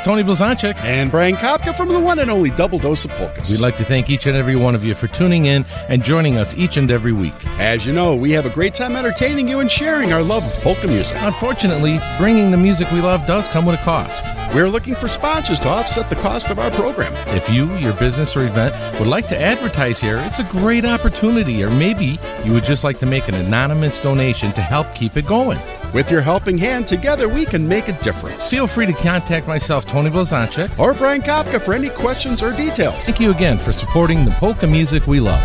Tony 0.05 0.23
Blazonczyk. 0.23 0.77
And 0.85 1.11
Brian 1.11 1.35
Kapka 1.35 1.75
from 1.75 1.89
the 1.89 1.99
one 1.99 2.19
and 2.19 2.31
only 2.31 2.51
Double 2.51 2.79
Dose 2.79 3.07
of 3.07 3.11
Polkas. 3.13 3.51
We'd 3.51 3.61
like 3.61 3.79
to 3.79 3.85
thank 3.85 4.11
each 4.11 4.27
and 4.27 4.37
every 4.37 4.55
one 4.55 4.75
of 4.75 4.85
you 4.85 4.95
for 4.95 5.07
tuning 5.09 5.47
in 5.47 5.65
and 5.89 6.05
joining 6.05 6.37
us 6.37 6.55
each 6.57 6.77
and 6.77 6.91
every 6.91 7.13
week. 7.13 7.33
As 7.59 7.87
you 7.87 7.93
know, 7.95 8.15
we 8.15 8.31
have 8.33 8.45
a 8.45 8.51
great 8.51 8.75
time 8.75 8.97
entertaining 8.97 9.49
you 9.49 9.61
and 9.61 9.71
sharing 9.71 10.13
our 10.13 10.23
love 10.23 10.45
of 10.45 10.63
polka 10.63 10.87
music. 10.87 11.17
Unfortunately, 11.21 11.99
bringing 12.19 12.51
the 12.51 12.57
music 12.59 12.91
we 12.93 13.01
love 13.01 13.27
does 13.27 13.49
come 13.49 13.65
with 13.65 13.81
a 13.81 13.83
cost. 13.83 14.25
We're 14.55 14.69
looking 14.69 14.95
for 14.95 15.09
sponsors 15.09 15.59
to 15.61 15.69
offset 15.69 16.11
the 16.11 16.17
cost 16.17 16.51
of 16.51 16.59
our 16.59 16.71
program. 16.73 17.13
If 17.35 17.49
you, 17.49 17.75
your 17.79 17.95
business, 17.95 18.37
or 18.37 18.45
event 18.45 18.75
would 19.01 19.09
like 19.09 19.27
to 19.29 19.41
advertise 19.41 19.99
here, 19.99 20.19
it's 20.27 20.39
a 20.39 20.45
great 20.45 20.85
opportunity. 20.85 21.65
Or 21.65 21.71
maybe 21.71 22.21
you 22.45 22.53
would 22.53 22.63
just 22.63 22.85
like 22.85 22.99
to 22.99 23.07
make 23.07 23.27
an 23.29 23.35
anonymous 23.35 24.01
donation 24.01 24.53
to 24.53 24.61
help 24.61 24.95
keep 24.95 25.17
it 25.17 25.27
going. 25.27 25.59
With 25.95 26.11
your 26.11 26.23
helping 26.23 26.59
hand, 26.59 26.89
together 26.89 27.29
we 27.29 27.47
can 27.47 27.69
make 27.69 27.87
a 27.87 27.93
difference. 28.03 28.51
Feel 28.51 28.67
free 28.67 28.87
to 28.87 28.93
contact 28.93 29.47
myself, 29.47 29.87
Tony 29.87 30.11
Blazonczyk. 30.11 30.77
Or 30.77 30.93
Brian 30.93 31.23
Kapka 31.23 31.61
for 31.61 31.73
any 31.73 31.89
questions 31.89 32.43
or 32.43 32.51
details. 32.51 33.07
Thank 33.07 33.21
you 33.21 33.31
again 33.31 33.59
for 33.59 33.73
supporting 33.73 34.25
the 34.25 34.33
polka 34.33 34.67
music 34.67 35.07
we 35.07 35.21
love. 35.21 35.41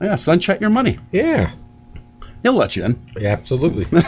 Yeah, 0.00 0.16
sunshine 0.16 0.58
your 0.60 0.70
money. 0.70 0.98
Yeah. 1.12 1.50
He'll 2.42 2.54
let 2.54 2.74
you 2.74 2.84
in. 2.84 3.06
Yeah, 3.18 3.30
absolutely. 3.32 3.86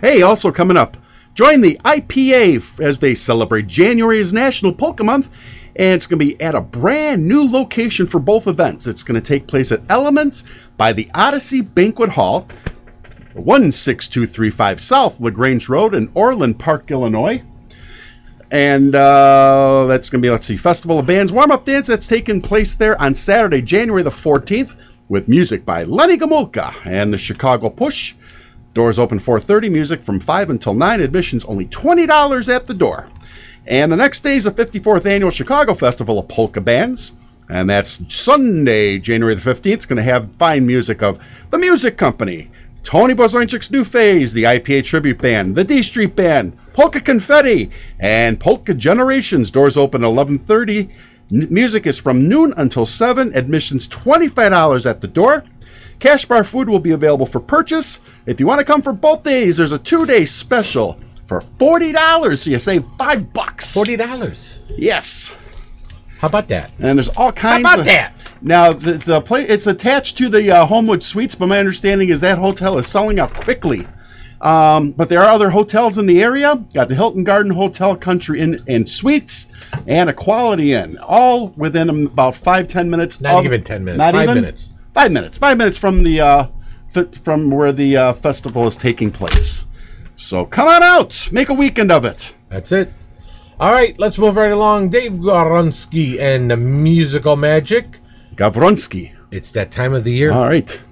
Hey, 0.00 0.22
also 0.22 0.52
coming 0.52 0.76
up, 0.76 0.96
join 1.34 1.60
the 1.62 1.78
IPA 1.84 2.80
as 2.80 2.98
they 2.98 3.14
celebrate 3.14 3.66
January's 3.66 4.32
National 4.32 4.72
Polka 4.74 5.04
Month, 5.04 5.30
and 5.76 5.94
it's 5.94 6.06
going 6.06 6.18
to 6.18 6.24
be 6.26 6.40
at 6.40 6.54
a 6.54 6.60
brand 6.60 7.26
new 7.26 7.50
location 7.50 8.06
for 8.06 8.18
both 8.18 8.46
events. 8.46 8.86
It's 8.86 9.04
going 9.04 9.20
to 9.20 9.26
take 9.26 9.46
place 9.46 9.72
at 9.72 9.82
Elements 9.88 10.44
by 10.76 10.92
the 10.92 11.08
Odyssey 11.14 11.62
Banquet 11.62 12.10
Hall, 12.10 12.46
16235 13.34 14.80
South 14.80 15.20
LaGrange 15.20 15.68
Road 15.68 15.94
in 15.94 16.10
Orland 16.14 16.58
Park, 16.58 16.90
Illinois. 16.90 17.42
And 18.54 18.94
uh, 18.94 19.86
that's 19.88 20.10
going 20.10 20.22
to 20.22 20.26
be, 20.26 20.30
let's 20.30 20.46
see, 20.46 20.56
Festival 20.56 21.00
of 21.00 21.06
Bands 21.06 21.32
warm 21.32 21.50
up 21.50 21.64
dance 21.64 21.88
that's 21.88 22.06
taking 22.06 22.40
place 22.40 22.76
there 22.76 23.00
on 23.02 23.16
Saturday, 23.16 23.62
January 23.62 24.04
the 24.04 24.10
14th, 24.10 24.76
with 25.08 25.26
music 25.26 25.64
by 25.64 25.82
Lenny 25.82 26.18
Gomulka 26.18 26.72
and 26.84 27.12
the 27.12 27.18
Chicago 27.18 27.68
Push. 27.68 28.14
Doors 28.72 29.00
open 29.00 29.18
4:30. 29.18 29.72
Music 29.72 30.02
from 30.02 30.20
5 30.20 30.50
until 30.50 30.72
9. 30.72 31.00
Admissions 31.00 31.44
only 31.44 31.66
$20 31.66 32.48
at 32.48 32.68
the 32.68 32.74
door. 32.74 33.08
And 33.66 33.90
the 33.90 33.96
next 33.96 34.20
day 34.20 34.36
is 34.36 34.44
the 34.44 34.52
54th 34.52 35.04
annual 35.04 35.32
Chicago 35.32 35.74
Festival 35.74 36.20
of 36.20 36.28
Polka 36.28 36.60
Bands, 36.60 37.10
and 37.50 37.68
that's 37.68 38.00
Sunday, 38.14 39.00
January 39.00 39.34
the 39.34 39.50
15th. 39.50 39.66
It's 39.66 39.86
going 39.86 39.96
to 39.96 40.04
have 40.04 40.30
fine 40.38 40.64
music 40.64 41.02
of 41.02 41.18
the 41.50 41.58
Music 41.58 41.96
Company, 41.96 42.52
Tony 42.84 43.14
Blazonczyk's 43.14 43.72
New 43.72 43.82
Phase, 43.82 44.32
the 44.32 44.44
IPA 44.44 44.84
Tribute 44.84 45.18
Band, 45.18 45.56
the 45.56 45.64
D 45.64 45.82
Street 45.82 46.14
Band, 46.14 46.56
Polka 46.74 47.00
Confetti, 47.00 47.70
and 47.98 48.38
Polka 48.38 48.74
Generations. 48.74 49.50
Doors 49.50 49.76
open 49.76 50.02
11:30. 50.02 50.90
N- 51.32 51.46
music 51.50 51.86
is 51.86 51.98
from 51.98 52.28
noon 52.28 52.52
until 52.56 52.84
7. 52.84 53.34
Admissions 53.34 53.88
$25 53.88 54.84
at 54.84 55.00
the 55.00 55.08
door. 55.08 55.44
Cash 56.00 56.26
bar 56.26 56.44
food 56.44 56.68
will 56.68 56.80
be 56.80 56.90
available 56.90 57.26
for 57.26 57.40
purchase. 57.40 58.00
If 58.26 58.40
you 58.40 58.46
want 58.46 58.58
to 58.58 58.64
come 58.64 58.82
for 58.82 58.92
both 58.92 59.22
days, 59.22 59.56
there's 59.56 59.72
a 59.72 59.78
two-day 59.78 60.26
special 60.26 60.98
for 61.26 61.40
forty 61.40 61.92
dollars, 61.92 62.42
so 62.42 62.50
you 62.50 62.58
save 62.58 62.84
five 62.98 63.32
bucks. 63.32 63.72
Forty 63.72 63.96
dollars. 63.96 64.58
Yes. 64.76 65.32
How 66.18 66.28
about 66.28 66.48
that? 66.48 66.72
And 66.80 66.98
there's 66.98 67.08
all 67.08 67.32
kinds. 67.32 67.66
How 67.66 67.74
about 67.74 67.78
of, 67.80 67.84
that? 67.86 68.12
Now 68.42 68.72
the 68.72 68.94
the 68.94 69.20
place 69.20 69.48
it's 69.48 69.66
attached 69.66 70.18
to 70.18 70.28
the 70.28 70.50
uh, 70.50 70.66
Homewood 70.66 71.02
Suites, 71.02 71.36
but 71.36 71.46
my 71.46 71.58
understanding 71.58 72.08
is 72.08 72.20
that 72.22 72.38
hotel 72.38 72.76
is 72.78 72.86
selling 72.86 73.18
out 73.18 73.32
quickly. 73.32 73.86
Um, 74.44 74.90
but 74.90 75.08
there 75.08 75.20
are 75.20 75.30
other 75.30 75.48
hotels 75.48 75.96
in 75.96 76.04
the 76.04 76.22
area. 76.22 76.62
Got 76.74 76.90
the 76.90 76.94
Hilton 76.94 77.24
Garden 77.24 77.50
Hotel, 77.50 77.96
Country 77.96 78.40
Inn 78.40 78.62
and 78.68 78.86
Suites, 78.86 79.48
and 79.86 80.10
a 80.10 80.12
Quality 80.12 80.74
Inn, 80.74 80.98
all 80.98 81.48
within 81.48 81.88
about 82.06 82.36
five 82.36 82.68
ten 82.68 82.90
minutes. 82.90 83.22
Not 83.22 83.38
of- 83.38 83.46
even 83.46 83.64
10 83.64 83.84
minutes, 83.84 83.98
Not 83.98 84.12
five 84.12 84.24
even 84.24 84.34
minutes. 84.34 84.74
Five 84.92 85.12
minutes. 85.12 85.38
Five 85.38 85.56
minutes 85.56 85.78
from 85.78 86.02
the 86.02 86.20
uh, 86.20 86.46
from 87.22 87.50
where 87.50 87.72
the 87.72 87.96
uh, 87.96 88.12
festival 88.12 88.66
is 88.66 88.76
taking 88.76 89.12
place. 89.12 89.64
So 90.16 90.44
come 90.44 90.68
on 90.68 90.82
out, 90.82 91.28
make 91.32 91.48
a 91.48 91.54
weekend 91.54 91.90
of 91.90 92.04
it. 92.04 92.34
That's 92.50 92.70
it. 92.70 92.92
All 93.58 93.72
right, 93.72 93.98
let's 93.98 94.18
move 94.18 94.36
right 94.36 94.52
along. 94.52 94.90
Dave 94.90 95.12
Goronsky 95.12 96.20
and 96.20 96.50
the 96.50 96.56
musical 96.58 97.36
magic. 97.36 97.98
Gavronsky. 98.34 99.12
It's 99.30 99.52
that 99.52 99.70
time 99.70 99.94
of 99.94 100.04
the 100.04 100.12
year. 100.12 100.32
All 100.32 100.44
right. 100.44 100.82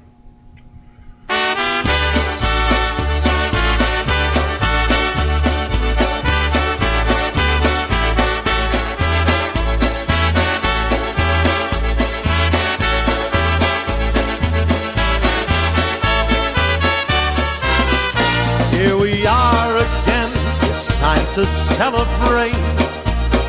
To 21.35 21.47
celebrate. 21.47 22.53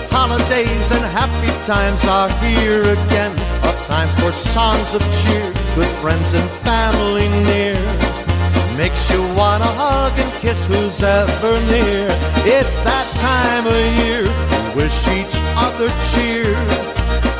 Holidays 0.07 0.91
and 0.91 1.03
happy 1.11 1.51
times 1.67 1.99
are 2.05 2.29
here 2.39 2.83
again. 2.83 3.31
A 3.67 3.73
time 3.83 4.07
for 4.23 4.31
songs 4.31 4.95
of 4.95 5.01
cheer, 5.19 5.51
good 5.75 5.91
friends 5.99 6.33
and 6.33 6.49
family 6.63 7.27
near. 7.43 7.75
Makes 8.77 9.11
you 9.11 9.21
wanna 9.35 9.67
hug 9.67 10.17
and 10.17 10.31
kiss 10.39 10.65
who's 10.65 11.03
ever 11.03 11.53
near. 11.67 12.07
It's 12.47 12.79
that 12.87 13.07
time 13.19 13.67
of 13.67 13.83
year, 13.99 14.23
wish 14.79 14.95
each 15.11 15.35
other 15.59 15.91
cheer. 16.15 16.55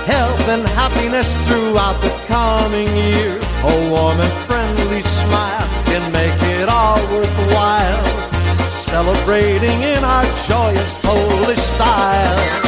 Health 0.03 0.43
and 0.49 0.67
happiness 0.75 1.38
throughout 1.47 1.95
the 2.01 2.12
coming 2.27 2.91
year. 2.97 3.39
A 3.63 3.89
warm 3.89 4.19
and 4.19 4.34
friendly 4.43 5.03
smile 5.03 5.67
can 5.88 6.03
make 6.12 6.36
it 6.60 6.67
all 6.67 6.99
worthwhile. 7.15 8.22
Celebrating 8.73 9.83
in 9.83 10.03
our 10.03 10.25
joyous 10.47 10.99
Polish 11.03 11.59
style. 11.59 12.63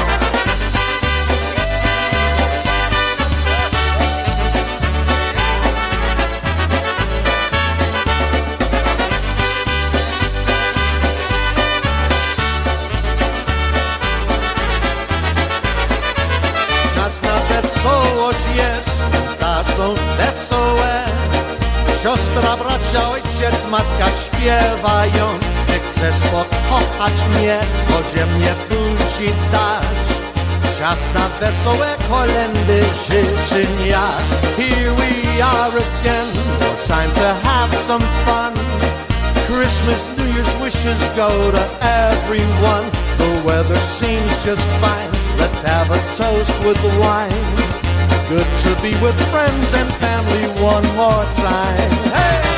Siostra, 22.06 22.58
bracia, 22.58 23.10
ojciec, 23.10 23.66
matka 23.72 24.08
śpiewają. 24.10 25.55
Chcesz 25.96 26.30
pokochać 26.32 27.14
mnie, 27.30 27.60
chodzie 27.90 28.26
mnie 28.26 28.54
buzi 28.70 29.32
dać. 29.52 30.06
Czas 30.80 31.00
na 31.14 31.30
wesołe 31.40 31.88
kolendy 32.10 32.82
życzy 33.08 33.68
ja. 33.88 34.08
Here 34.58 34.92
we 34.92 35.44
are 35.44 35.72
again, 35.78 36.28
no 36.60 36.96
time 36.96 37.12
to 37.12 37.48
have 37.50 37.78
some 37.78 38.06
fun. 38.26 38.54
Christmas, 39.48 40.18
New 40.18 40.36
Year's 40.36 40.56
wishes 40.64 41.00
go 41.16 41.30
to 41.52 41.64
everyone. 41.82 42.86
The 43.18 43.48
weather 43.48 43.78
seems 43.78 44.46
just 44.46 44.70
fine. 44.82 45.12
Let's 45.40 45.62
have 45.62 45.92
a 45.92 46.00
toast 46.18 46.60
with 46.66 46.84
wine. 47.00 47.46
Good 48.30 48.48
to 48.64 48.82
be 48.82 48.92
with 49.02 49.16
friends 49.32 49.74
and 49.74 49.90
family 49.94 50.48
one 50.62 50.86
more 50.96 51.26
time. 51.36 51.92
Hey! 52.14 52.55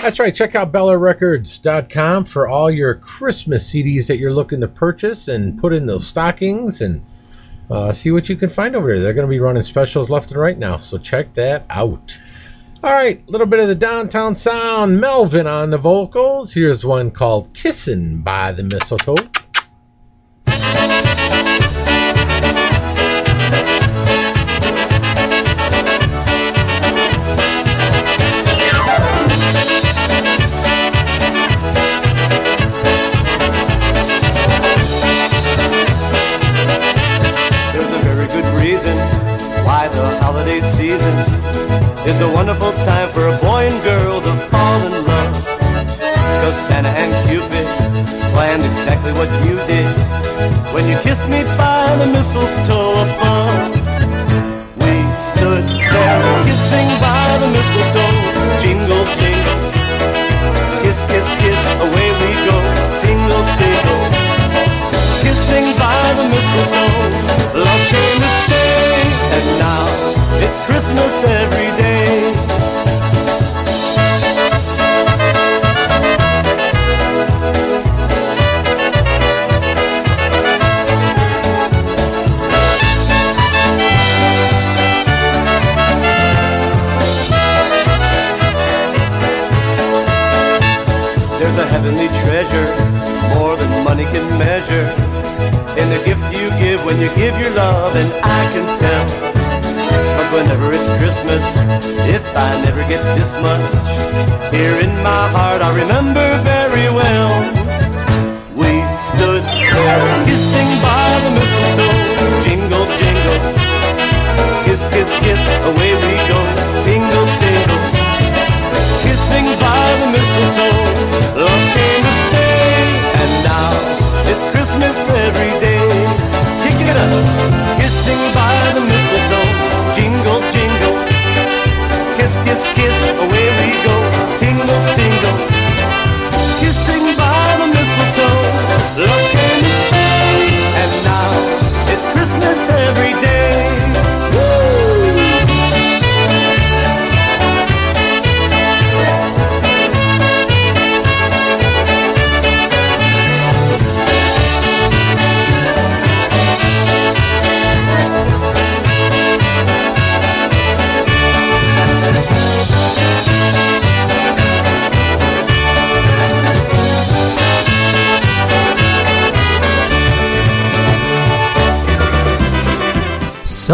That's 0.00 0.20
right. 0.20 0.34
Check 0.34 0.54
out 0.54 0.72
BelairRecords.com 0.72 2.24
for 2.24 2.48
all 2.48 2.70
your 2.70 2.94
Christmas 2.94 3.70
CDs 3.70 4.06
that 4.08 4.16
you're 4.18 4.32
looking 4.32 4.62
to 4.62 4.68
purchase 4.68 5.28
and 5.28 5.58
put 5.58 5.74
in 5.74 5.84
those 5.84 6.06
stockings 6.06 6.80
and 6.80 7.04
uh, 7.70 7.92
see 7.92 8.10
what 8.10 8.28
you 8.28 8.36
can 8.36 8.50
find 8.50 8.76
over 8.76 8.92
there. 8.92 9.00
They're 9.00 9.14
going 9.14 9.26
to 9.26 9.30
be 9.30 9.40
running 9.40 9.62
specials 9.62 10.10
left 10.10 10.30
and 10.30 10.40
right 10.40 10.58
now, 10.58 10.78
so 10.78 10.98
check 10.98 11.34
that 11.34 11.66
out. 11.70 12.18
All 12.82 12.92
right, 12.92 13.22
a 13.26 13.30
little 13.30 13.46
bit 13.46 13.60
of 13.60 13.68
the 13.68 13.74
downtown 13.74 14.36
sound. 14.36 15.00
Melvin 15.00 15.46
on 15.46 15.70
the 15.70 15.78
vocals. 15.78 16.52
Here's 16.52 16.84
one 16.84 17.10
called 17.10 17.54
Kissing 17.54 18.20
by 18.20 18.52
the 18.52 18.64
Mistletoe. 18.64 19.16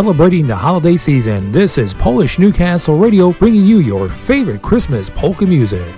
Celebrating 0.00 0.46
the 0.46 0.56
holiday 0.56 0.96
season, 0.96 1.52
this 1.52 1.76
is 1.76 1.92
Polish 1.92 2.38
Newcastle 2.38 2.96
Radio 2.96 3.32
bringing 3.32 3.66
you 3.66 3.80
your 3.80 4.08
favorite 4.08 4.62
Christmas 4.62 5.10
polka 5.10 5.44
music. 5.44 5.94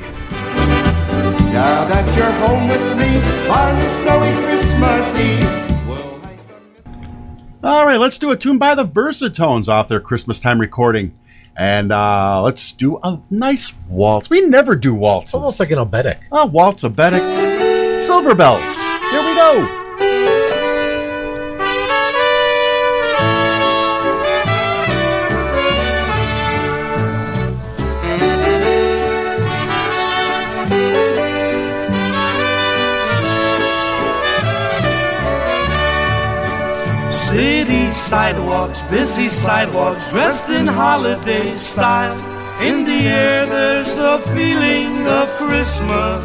Now 1.52 1.86
that 1.86 2.04
you're 2.16 2.32
home 2.42 2.66
with 2.66 2.98
me 2.98 3.14
on 3.48 3.78
the 3.78 3.88
snowy 4.00 4.32
Christmas 4.42 5.06
Eve. 5.20 5.46
All 7.62 7.86
right, 7.86 8.00
let's 8.00 8.18
do 8.18 8.32
a 8.32 8.36
tune 8.36 8.58
by 8.58 8.74
the 8.74 8.84
Versatones 8.84 9.68
off 9.68 9.86
their 9.86 10.00
Christmas 10.00 10.40
time 10.40 10.60
recording. 10.60 11.16
And 11.56 11.92
uh, 11.92 12.42
let's 12.42 12.72
do 12.72 12.98
a 13.00 13.20
nice 13.30 13.72
waltz. 13.88 14.28
We 14.28 14.40
never 14.40 14.74
do 14.74 14.94
waltzes. 14.94 15.34
Almost 15.34 15.60
like 15.60 15.70
an 15.70 15.78
oberek. 15.78 16.18
A 16.32 16.44
waltz, 16.44 16.82
oberek. 16.82 18.02
Silver 18.02 18.34
bells. 18.34 18.80
Here 18.80 19.20
we 19.20 19.36
go. 19.36 19.81
Sidewalks, 38.12 38.82
busy 38.90 39.26
sidewalks, 39.30 40.10
dressed 40.10 40.46
in 40.50 40.66
holiday 40.66 41.56
style. 41.56 42.18
In 42.60 42.84
the 42.84 43.00
air, 43.08 43.46
there's 43.46 43.96
a 43.96 44.18
feeling 44.34 44.92
of 45.08 45.26
Christmas. 45.40 46.22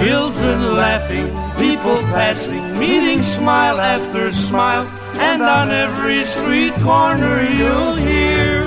Children 0.00 0.58
laughing, 0.74 1.28
people 1.58 1.98
passing, 2.16 2.64
meeting 2.78 3.20
smile 3.22 3.78
after 3.78 4.32
smile. 4.32 4.86
And 5.20 5.42
on 5.42 5.70
every 5.70 6.24
street 6.24 6.72
corner, 6.80 7.42
you'll 7.58 7.96
hear 7.96 8.64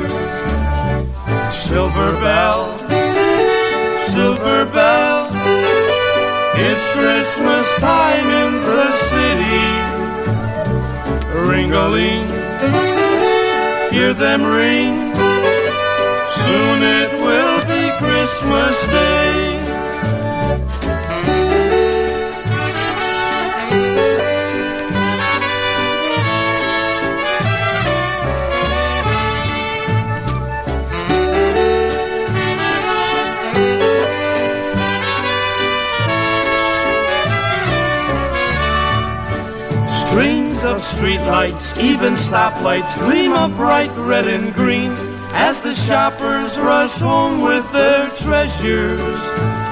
Silver 1.49 2.11
Bell, 2.21 2.77
Silver 4.13 4.65
Bell. 4.77 5.29
It's 6.67 6.85
Christmas 6.93 7.67
time 7.79 8.27
in 8.43 8.53
the 8.69 8.91
city. 8.91 9.98
Ring-a-ling, 11.47 12.27
hear 13.91 14.13
them 14.13 14.43
ring. 14.43 14.93
Soon 16.29 16.83
it 16.83 17.11
will 17.21 17.59
be 17.67 17.89
Christmas 17.97 18.85
Day. 18.87 19.68
Of 40.59 40.81
streetlights, 40.81 41.81
even 41.81 42.15
stoplights 42.15 42.93
gleam 42.99 43.31
a 43.31 43.47
bright 43.47 43.95
red 43.95 44.27
and 44.27 44.53
green 44.53 44.91
as 45.31 45.63
the 45.63 45.73
shoppers 45.73 46.59
rush 46.59 46.97
home 46.99 47.41
with 47.41 47.71
their 47.71 48.09
treasures. 48.09 49.21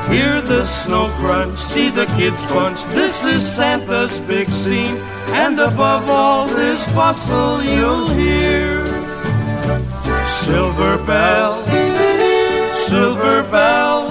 Hear 0.07 0.41
the 0.41 0.63
snow 0.63 1.09
crunch, 1.19 1.59
see 1.59 1.89
the 1.89 2.05
kids 2.15 2.45
punch. 2.45 2.81
This 2.95 3.25
is 3.25 3.45
Santa's 3.45 4.17
big 4.21 4.49
scene, 4.49 4.95
and 5.35 5.59
above 5.59 6.09
all 6.09 6.47
this 6.47 6.89
bustle, 6.93 7.61
you'll 7.61 8.07
hear 8.07 8.85
Silver 10.25 10.97
Bell, 11.05 11.67
Silver 12.87 13.43
Bell. 13.51 14.07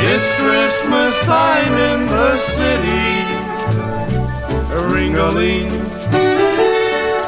It's 0.00 0.34
Christmas 0.36 1.18
time 1.20 1.72
in 1.72 2.06
the 2.06 2.36
city. 2.36 3.15
Ring-a-ling, 4.76 5.70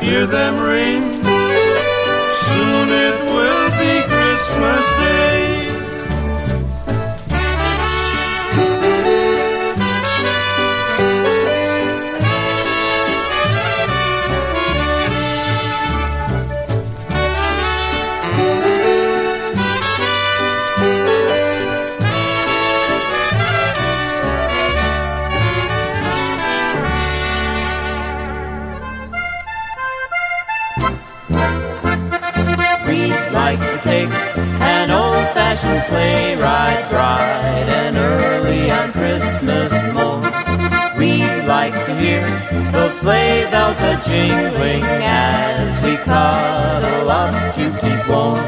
hear 0.02 0.26
them 0.26 0.60
ring. 0.60 1.02
Soon 2.30 2.88
it 2.88 3.16
will 3.32 3.70
be 3.80 4.02
Christmas 4.06 4.86
Day. 4.98 5.17
Bells 43.78 44.04
a 44.04 44.08
jingling 44.08 44.82
as 45.02 45.82
we 45.82 45.96
cuddle 45.96 47.10
up 47.10 47.54
to 47.54 47.64
keep 47.80 48.08
warm. 48.08 48.38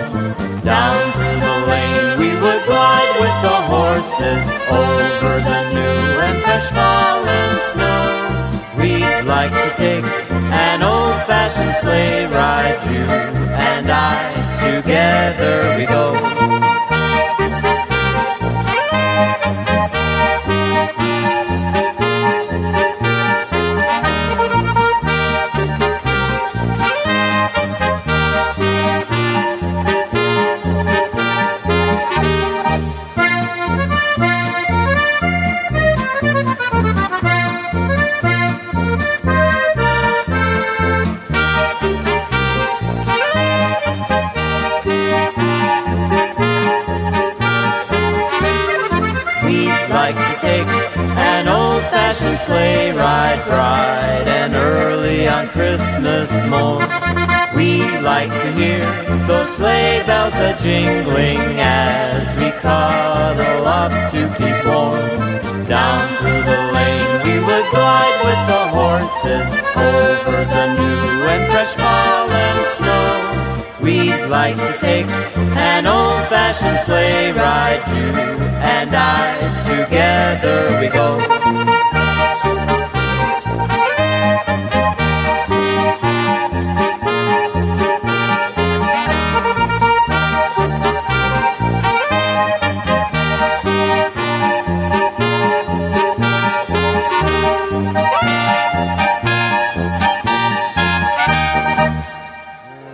Down 0.62 1.12
through 1.12 1.40
the 1.40 1.56
lane 1.66 2.18
we 2.18 2.28
would 2.40 2.64
glide 2.66 3.14
with 3.20 3.36
the 3.42 3.58
horses 3.72 4.42
over 4.68 5.34
the 5.40 5.60
new 5.74 6.20
and 6.26 6.42
fresh 6.42 6.68
fallen 6.70 7.58
snow. 7.72 8.02
We'd 8.78 9.24
like 9.24 9.52
to 9.52 9.70
take 9.76 10.04
an 10.04 10.82
old-fashioned 10.82 11.76
sleigh 11.80 12.26
ride, 12.26 12.82
you 12.90 13.04
and 13.54 13.90
I. 13.90 14.40
Together 14.60 15.76
we 15.78 15.86
go. 15.86 16.19
You 77.88 78.10
and 78.76 78.94
I. 78.94 79.40
Together 79.70 80.78
we 80.80 80.88
go. 80.88 81.18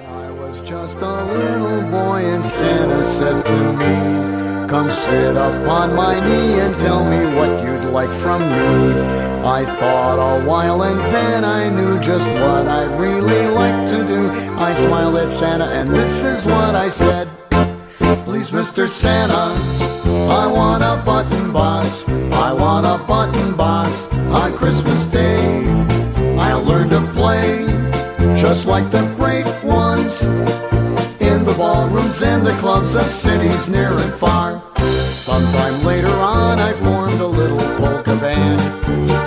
I 0.08 0.30
was 0.30 0.60
just 0.60 0.98
a 0.98 1.24
little 1.24 1.82
boy 1.90 2.24
and 2.24 2.44
Santa 2.44 3.04
said 3.06 3.44
to 3.44 3.72
me, 3.74 4.25
Come 4.68 4.90
sit 4.90 5.36
up 5.36 5.68
on 5.68 5.94
my 5.94 6.18
knee 6.18 6.58
and 6.58 6.74
tell 6.80 7.04
me 7.04 7.24
what 7.36 7.62
you'd 7.62 7.92
like 7.92 8.10
from 8.10 8.40
me. 8.42 9.00
I 9.44 9.64
thought 9.64 10.18
a 10.18 10.44
while 10.44 10.82
and 10.82 10.98
then 11.14 11.44
I 11.44 11.68
knew 11.68 12.00
just 12.00 12.28
what 12.30 12.66
I'd 12.66 12.98
really 12.98 13.46
like 13.46 13.88
to 13.90 13.98
do. 14.08 14.28
I 14.58 14.74
smiled 14.74 15.14
at 15.16 15.30
Santa 15.30 15.66
and 15.66 15.88
this 15.88 16.24
is 16.24 16.44
what 16.44 16.74
I 16.74 16.88
said. 16.88 17.28
Please, 18.24 18.50
Mr. 18.50 18.88
Santa, 18.88 19.54
I 20.34 20.48
want 20.48 20.82
a 20.82 21.00
button 21.06 21.52
box. 21.52 22.02
I 22.32 22.52
want 22.52 22.86
a 22.86 22.98
button 23.06 23.54
box 23.54 24.08
on 24.12 24.52
Christmas 24.56 25.04
Day. 25.04 25.64
I'll 26.40 26.62
learn 26.64 26.90
to 26.90 27.00
play 27.12 27.66
just 28.36 28.66
like 28.66 28.90
the 28.90 29.06
great 29.16 29.46
ones 29.62 30.26
ballrooms 31.56 32.22
and 32.22 32.46
the 32.46 32.52
clubs 32.58 32.94
of 32.94 33.06
cities 33.06 33.68
near 33.68 33.90
and 33.90 34.12
far. 34.12 34.62
Sometime 35.08 35.82
later 35.84 36.12
on, 36.12 36.58
I 36.60 36.72
formed 36.74 37.20
a 37.20 37.26
little 37.26 37.58
polka 37.78 38.14
band, 38.16 38.60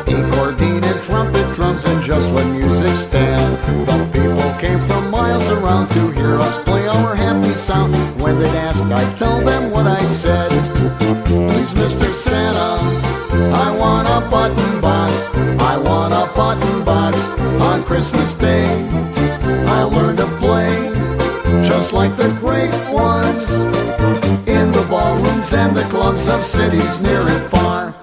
accordion 0.07 0.83
and 0.83 1.01
trumpet 1.01 1.55
drums, 1.55 1.85
and 1.85 2.03
just 2.03 2.31
one 2.31 2.51
music 2.51 2.95
stand. 2.95 3.57
The 3.87 3.97
people 4.13 4.53
came 4.59 4.79
from 4.79 5.09
miles 5.09 5.49
around 5.49 5.89
to 5.89 6.11
hear 6.11 6.35
us 6.39 6.61
play 6.63 6.87
our 6.87 7.15
happy 7.15 7.53
sound. 7.55 7.95
When 8.21 8.37
they'd 8.39 8.55
ask, 8.55 8.81
I'd 8.83 9.17
tell 9.17 9.41
them 9.41 9.71
what 9.71 9.87
I 9.87 10.05
said. 10.05 10.51
Please, 11.25 11.73
Mr. 11.73 12.13
Santa, 12.13 12.77
I 13.55 13.75
want 13.75 14.07
a 14.07 14.29
button 14.29 14.81
box. 14.81 15.29
I 15.59 15.77
want 15.77 16.13
a 16.13 16.31
button 16.35 16.85
box 16.85 17.27
on 17.59 17.83
Christmas 17.83 18.35
Day. 18.35 18.69
Just 21.69 21.93
like 21.93 22.17
the 22.17 22.27
great 22.39 22.73
ones 22.91 23.47
in 24.47 24.71
the 24.71 24.83
ballrooms 24.89 25.53
and 25.53 25.77
the 25.77 25.83
clubs 25.83 26.27
of 26.27 26.43
cities 26.43 26.99
near 26.99 27.21
and 27.21 27.51
far. 27.51 27.93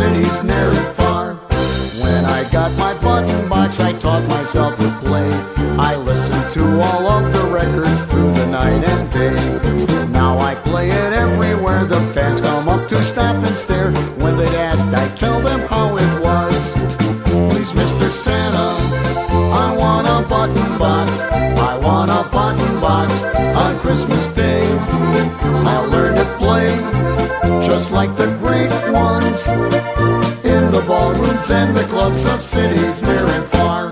Cities 0.00 0.42
near 0.42 0.70
and 0.80 0.96
far. 0.96 1.34
When 2.02 2.24
I 2.24 2.40
got 2.50 2.70
my 2.84 2.94
button 3.02 3.48
box, 3.50 3.80
I 3.80 3.92
taught 4.04 4.26
myself 4.28 4.72
to 4.78 4.88
play. 5.04 5.28
I 5.90 5.94
listened 5.94 6.46
to 6.54 6.62
all 6.86 7.04
of 7.16 7.24
the 7.36 7.44
records 7.60 8.00
through 8.08 8.32
the 8.32 8.46
night 8.46 8.82
and 8.92 9.04
day. 9.12 9.38
Now 10.08 10.38
I 10.38 10.54
play 10.54 10.88
it 10.88 11.12
everywhere. 11.12 11.84
The 11.84 12.00
fans 12.14 12.40
come 12.40 12.66
up 12.66 12.88
to 12.88 13.04
stop 13.04 13.36
and 13.48 13.56
stare. 13.64 13.92
When 14.22 14.38
they'd 14.38 14.58
ask, 14.70 14.86
I 15.04 15.06
tell 15.22 15.38
them 15.48 15.60
how 15.68 15.88
it 16.04 16.12
was. 16.28 16.60
Please, 17.50 17.72
Mr. 17.72 18.10
Santa, 18.10 18.68
I 19.64 19.66
want 19.82 20.06
a 20.16 20.26
button 20.26 20.78
box. 20.78 21.10
I 21.70 21.76
want 21.76 22.10
a 22.10 22.22
button 22.36 22.72
box 22.80 23.10
on 23.62 23.78
Christmas 23.80 24.26
Day. 24.28 24.64
I 25.74 25.76
learned 25.92 26.16
to 26.16 26.26
play 26.42 26.68
just 27.68 27.92
like 27.92 28.16
the 28.16 28.28
great 28.42 28.70
ones 28.92 29.46
in 30.44 30.70
the 30.70 30.84
ballrooms 30.86 31.50
and 31.50 31.76
the 31.76 31.84
clubs 31.84 32.26
of 32.26 32.42
cities 32.42 33.02
near 33.02 33.26
and 33.26 33.46
far. 33.46 33.89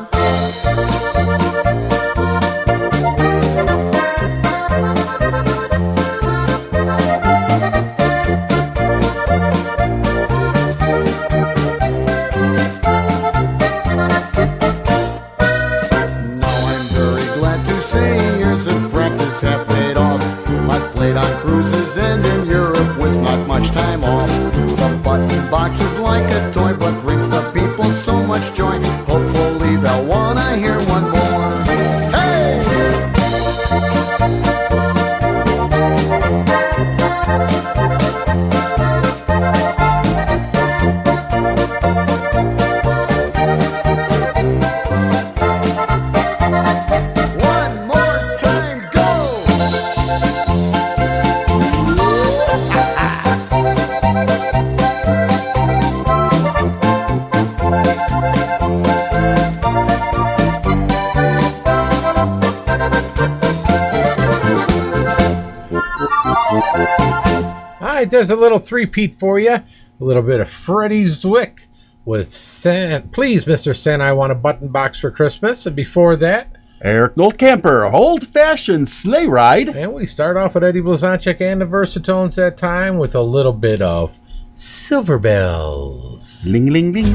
There's 68.78 68.86
a 68.86 68.90
little 68.90 68.92
three-peat 68.92 69.14
for 69.16 69.38
you. 69.38 69.54
A 69.54 69.64
little 69.98 70.22
bit 70.22 70.40
of 70.40 70.48
Freddie 70.48 71.04
Zwick 71.04 71.58
with 72.04 72.32
San. 72.32 73.08
Please, 73.08 73.44
Mr. 73.44 73.74
Santa, 73.74 74.04
I 74.04 74.12
want 74.12 74.30
a 74.30 74.36
button 74.36 74.68
box 74.68 75.00
for 75.00 75.10
Christmas. 75.10 75.66
And 75.66 75.74
before 75.74 76.16
that, 76.16 76.56
Eric 76.80 77.16
Noltkamper, 77.16 77.92
old 77.92 78.26
fashioned 78.26 78.88
sleigh 78.88 79.26
ride. 79.26 79.68
And 79.68 79.94
we 79.94 80.06
start 80.06 80.36
off 80.36 80.54
with 80.54 80.62
Eddie 80.62 80.80
Blazonczyk 80.80 81.40
and 81.40 81.60
the 81.60 81.64
Versatones 81.64 82.36
that 82.36 82.56
time 82.56 82.98
with 82.98 83.16
a 83.16 83.20
little 83.20 83.52
bit 83.52 83.82
of 83.82 84.16
Silver 84.54 85.18
Bells. 85.18 86.46
Ling 86.46 86.66
ling 86.66 86.92
ling. 86.92 87.06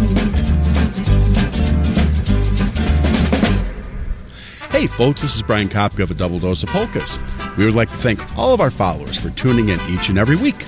Hey 4.69 4.87
folks, 4.87 5.21
this 5.21 5.35
is 5.35 5.43
Brian 5.43 5.69
Kapka 5.69 6.03
of 6.03 6.11
a 6.11 6.13
Double 6.13 6.39
Dose 6.39 6.63
of 6.63 6.69
Polkas. 6.69 7.17
We 7.57 7.65
would 7.65 7.75
like 7.75 7.89
to 7.89 7.95
thank 7.95 8.37
all 8.37 8.53
of 8.53 8.59
our 8.59 8.71
followers 8.71 9.17
for 9.17 9.29
tuning 9.29 9.69
in 9.69 9.79
each 9.87 10.09
and 10.09 10.17
every 10.17 10.35
week. 10.35 10.65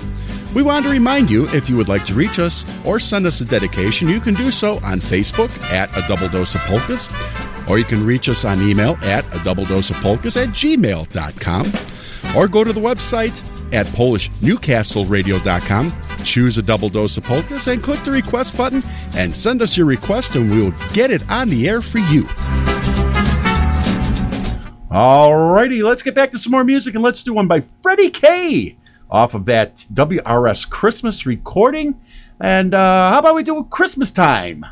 We 0.56 0.62
want 0.62 0.86
to 0.86 0.90
remind 0.90 1.30
you 1.30 1.44
if 1.52 1.68
you 1.68 1.76
would 1.76 1.90
like 1.90 2.06
to 2.06 2.14
reach 2.14 2.38
us 2.38 2.64
or 2.82 2.98
send 2.98 3.26
us 3.26 3.42
a 3.42 3.44
dedication, 3.44 4.08
you 4.08 4.20
can 4.20 4.32
do 4.32 4.50
so 4.50 4.76
on 4.76 5.00
Facebook 5.00 5.50
at 5.64 5.94
a 5.94 6.00
Double 6.08 6.30
Dose 6.30 6.54
of 6.54 6.62
Polkas, 6.62 7.12
or 7.68 7.78
you 7.78 7.84
can 7.84 8.06
reach 8.06 8.30
us 8.30 8.46
on 8.46 8.62
email 8.62 8.96
at 9.02 9.26
a 9.36 9.44
Double 9.44 9.66
Dose 9.66 9.90
of 9.90 9.96
Polkas 9.96 10.38
at 10.38 10.48
gmail.com, 10.48 11.66
or 12.34 12.48
go 12.48 12.64
to 12.64 12.72
the 12.72 12.80
website 12.80 13.44
at 13.74 13.84
PolishNewcastleRadio.com, 13.88 15.92
choose 16.24 16.56
a 16.56 16.62
Double 16.62 16.88
Dose 16.88 17.18
of 17.18 17.24
Polkas, 17.24 17.68
and 17.68 17.82
click 17.82 18.02
the 18.04 18.10
request 18.10 18.56
button 18.56 18.82
and 19.14 19.36
send 19.36 19.60
us 19.60 19.76
your 19.76 19.86
request, 19.86 20.36
and 20.36 20.50
we 20.50 20.64
will 20.64 20.72
get 20.94 21.10
it 21.10 21.22
on 21.30 21.50
the 21.50 21.68
air 21.68 21.82
for 21.82 21.98
you. 21.98 22.22
Alrighty, 24.90 25.82
let's 25.82 26.02
get 26.02 26.14
back 26.14 26.30
to 26.30 26.38
some 26.38 26.52
more 26.52 26.64
music 26.64 26.94
and 26.94 27.04
let's 27.04 27.22
do 27.22 27.34
one 27.34 27.46
by 27.46 27.62
Freddie 27.82 28.08
K 28.08 28.74
off 29.10 29.34
of 29.34 29.46
that 29.46 29.76
WRS 29.92 30.68
Christmas 30.68 31.26
recording. 31.26 32.00
And 32.40 32.74
uh, 32.74 33.10
how 33.10 33.18
about 33.20 33.34
we 33.34 33.42
do 33.42 33.64
Christmas 33.64 34.12
time? 34.12 34.66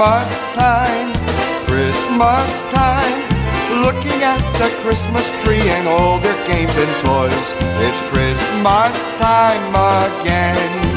Christmas 0.00 0.54
time, 0.54 1.12
Christmas 1.66 2.72
time. 2.72 3.20
Looking 3.82 4.22
at 4.22 4.40
the 4.56 4.74
Christmas 4.80 5.28
tree 5.42 5.60
and 5.60 5.86
all 5.88 6.18
their 6.20 6.32
games 6.48 6.74
and 6.74 6.90
toys. 7.04 7.46
It's 7.84 8.00
Christmas 8.08 8.96
time 9.18 9.68
again. 9.76 10.89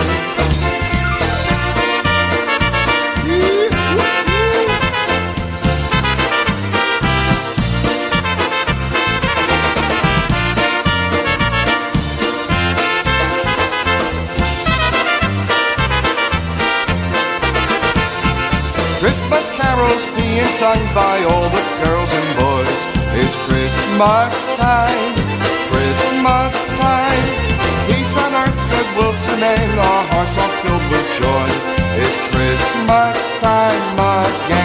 roast 19.84 20.08
being 20.16 20.52
sung 20.60 20.82
by 20.96 21.16
all 21.30 21.48
the 21.58 21.64
girls 21.84 22.12
and 22.20 22.30
boys. 22.40 22.80
It's 23.20 23.36
Christmas 23.48 24.34
time, 24.56 25.14
Christmas 25.70 26.54
time. 26.80 27.26
Peace 27.88 28.16
on 28.24 28.32
earth, 28.44 28.60
goodwill 28.72 29.16
to 29.26 29.34
men, 29.44 29.70
our 29.90 30.04
hearts 30.12 30.36
are 30.44 30.54
filled 30.62 30.88
with 30.92 31.08
joy. 31.20 31.48
It's 32.04 32.20
Christmas 32.32 33.18
time 33.44 34.00
again. 34.24 34.63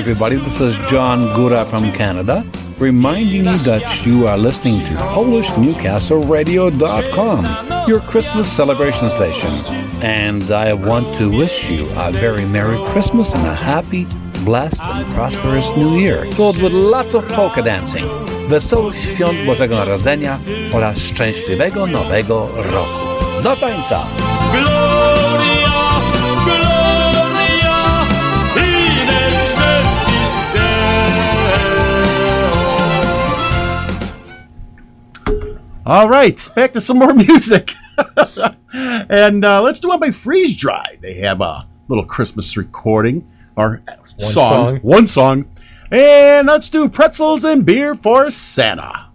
Everybody. 0.00 0.36
This 0.36 0.60
is 0.62 0.78
John 0.88 1.28
Gura 1.36 1.66
from 1.66 1.92
Canada, 1.92 2.42
reminding 2.78 3.44
you 3.44 3.58
that 3.58 4.06
you 4.06 4.26
are 4.26 4.38
listening 4.38 4.78
to 4.78 4.94
PolishNewcastleRadio.com, 5.14 7.86
your 7.86 8.00
Christmas 8.00 8.50
celebration 8.50 9.10
station. 9.10 9.50
And 10.00 10.50
I 10.50 10.72
want 10.72 11.14
to 11.18 11.30
wish 11.30 11.68
you 11.68 11.86
a 11.98 12.12
very 12.12 12.46
Merry 12.46 12.78
Christmas 12.86 13.34
and 13.34 13.46
a 13.46 13.54
happy, 13.54 14.06
blessed, 14.42 14.82
and 14.82 15.06
prosperous 15.14 15.68
New 15.76 15.98
Year, 15.98 16.24
filled 16.32 16.56
with 16.62 16.72
lots 16.72 17.14
of 17.14 17.28
polka 17.28 17.62
dancing, 17.62 18.06
wesołych 18.48 18.98
świąt 18.98 19.44
Bożego 19.46 19.76
Narodzenia 19.76 20.38
oraz 20.72 20.98
szczęśliwego 20.98 21.86
Nowego 21.86 22.48
Roku. 22.56 23.10
Do 23.42 23.56
tańca! 23.56 24.29
All 35.90 36.08
right, 36.08 36.48
back 36.54 36.74
to 36.74 36.80
some 36.80 37.00
more 37.00 37.12
music. 37.28 37.74
and 38.72 39.44
uh, 39.44 39.60
let's 39.60 39.80
do 39.80 39.88
one 39.88 39.98
by 39.98 40.12
Freeze 40.12 40.56
Dry. 40.56 40.96
They 41.00 41.14
have 41.14 41.40
a 41.40 41.66
little 41.88 42.04
Christmas 42.04 42.56
recording 42.56 43.28
or 43.56 43.82
song, 44.06 44.32
song. 44.32 44.76
one 44.82 45.08
song. 45.08 45.50
And 45.90 46.46
let's 46.46 46.70
do 46.70 46.88
pretzels 46.90 47.44
and 47.44 47.66
beer 47.66 47.96
for 47.96 48.30
Santa. 48.30 49.08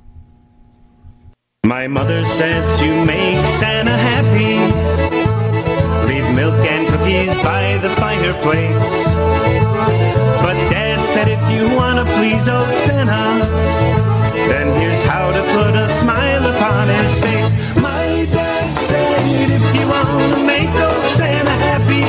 My 1.65 1.88
mother 1.88 2.26
said 2.26 2.80
to 2.80 3.05
make 3.05 3.45
Santa 3.45 3.95
happy, 3.97 4.59
leave 6.13 6.36
milk 6.36 6.55
and 6.65 6.88
cookies 6.89 7.34
by 7.36 7.78
the 7.78 7.89
fireplace. 7.95 9.05
But 10.43 10.55
Dad 10.69 10.99
said 11.13 11.30
if 11.30 11.39
you 11.57 11.73
want 11.78 12.05
to 12.05 12.13
please 12.15 12.49
old 12.49 12.67
Santa, 12.84 13.45
then 14.49 14.80
here's 14.82 14.95
how 15.12 15.32
to 15.32 15.41
put 15.56 15.74
a 15.76 15.89
smile 15.89 16.45
upon 16.45 16.88
his 16.88 17.18
face. 17.20 17.51
My 17.78 18.26
dad 18.32 18.68
said 18.89 19.22
if 19.56 19.64
you 19.76 19.86
want 19.88 20.34
to 20.36 20.41
make 20.45 20.70
old 20.88 21.06
Santa 21.18 21.56
happy 21.70 22.06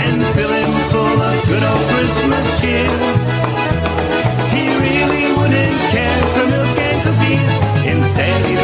and 0.00 0.16
fill 0.34 0.52
him 0.60 0.72
full 0.92 1.18
of 1.30 1.36
good 1.50 1.64
old 1.70 1.84
Christmas 1.92 2.46
cheer, 2.60 2.90
he 4.54 4.64
really 4.84 5.26
wouldn't 5.38 5.78
care 5.94 6.22
for 6.34 6.44
milk 6.54 6.78
and 6.88 6.98
cookies. 7.06 7.50
Instead, 7.92 8.61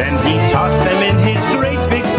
Then 0.00 0.16
he 0.24 0.32
tossed 0.50 0.82
them 0.82 1.02
in 1.02 1.18
his 1.18 1.44
great 1.54 1.78
big 1.90 2.09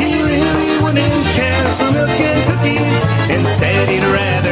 he 0.00 0.22
really 0.22 0.82
wouldn't 0.82 1.24
care 1.34 1.68
for 1.76 1.90
milk 1.92 2.20
and 2.20 2.40
cookies. 2.48 3.00
Instead, 3.30 3.88
he'd 3.88 4.04
rather 4.04 4.45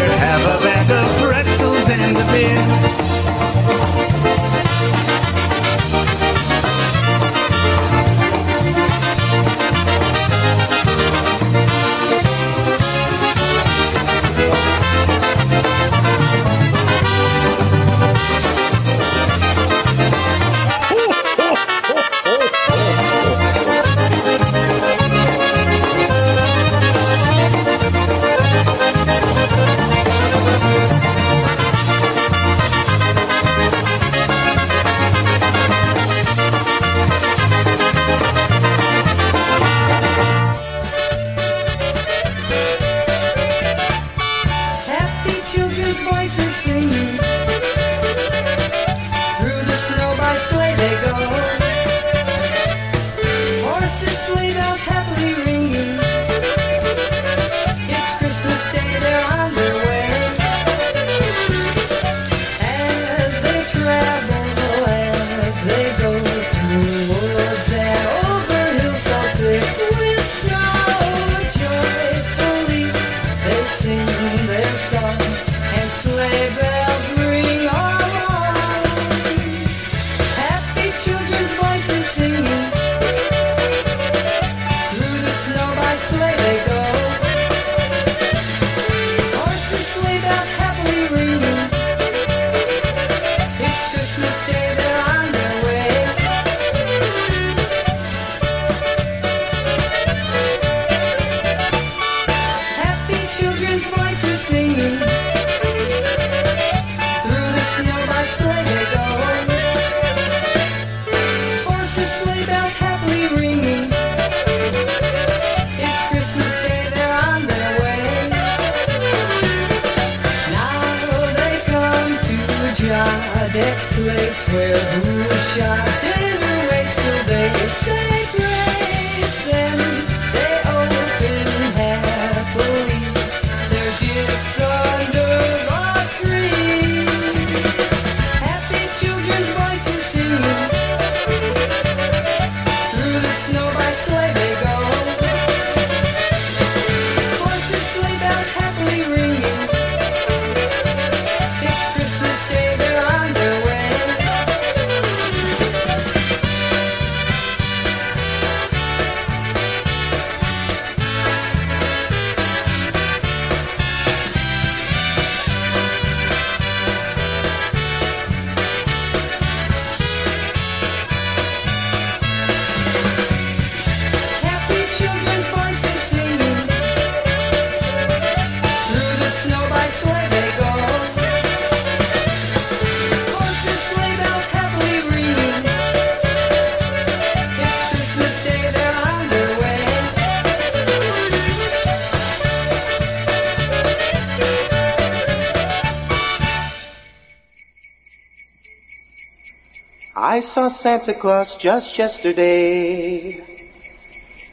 I 200.34 200.40
saw 200.40 200.66
Santa 200.66 201.14
Claus 201.14 201.54
just 201.56 201.96
yesterday. 201.96 203.40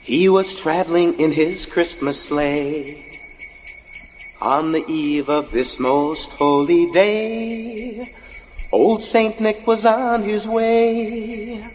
He 0.04 0.30
was 0.30 0.62
traveling 0.62 1.20
in 1.20 1.32
his 1.32 1.66
Christmas 1.66 2.26
sleigh. 2.26 3.04
On 4.40 4.74
the 4.74 4.86
eve 4.86 5.28
of 5.28 5.50
this 5.50 5.80
most 5.80 6.30
holy 6.34 6.92
day, 6.92 8.14
old 8.72 9.02
Saint 9.02 9.42
Nick 9.42 9.66
was 9.66 9.84
on 9.84 10.22
his 10.22 10.48
way. 10.48 11.66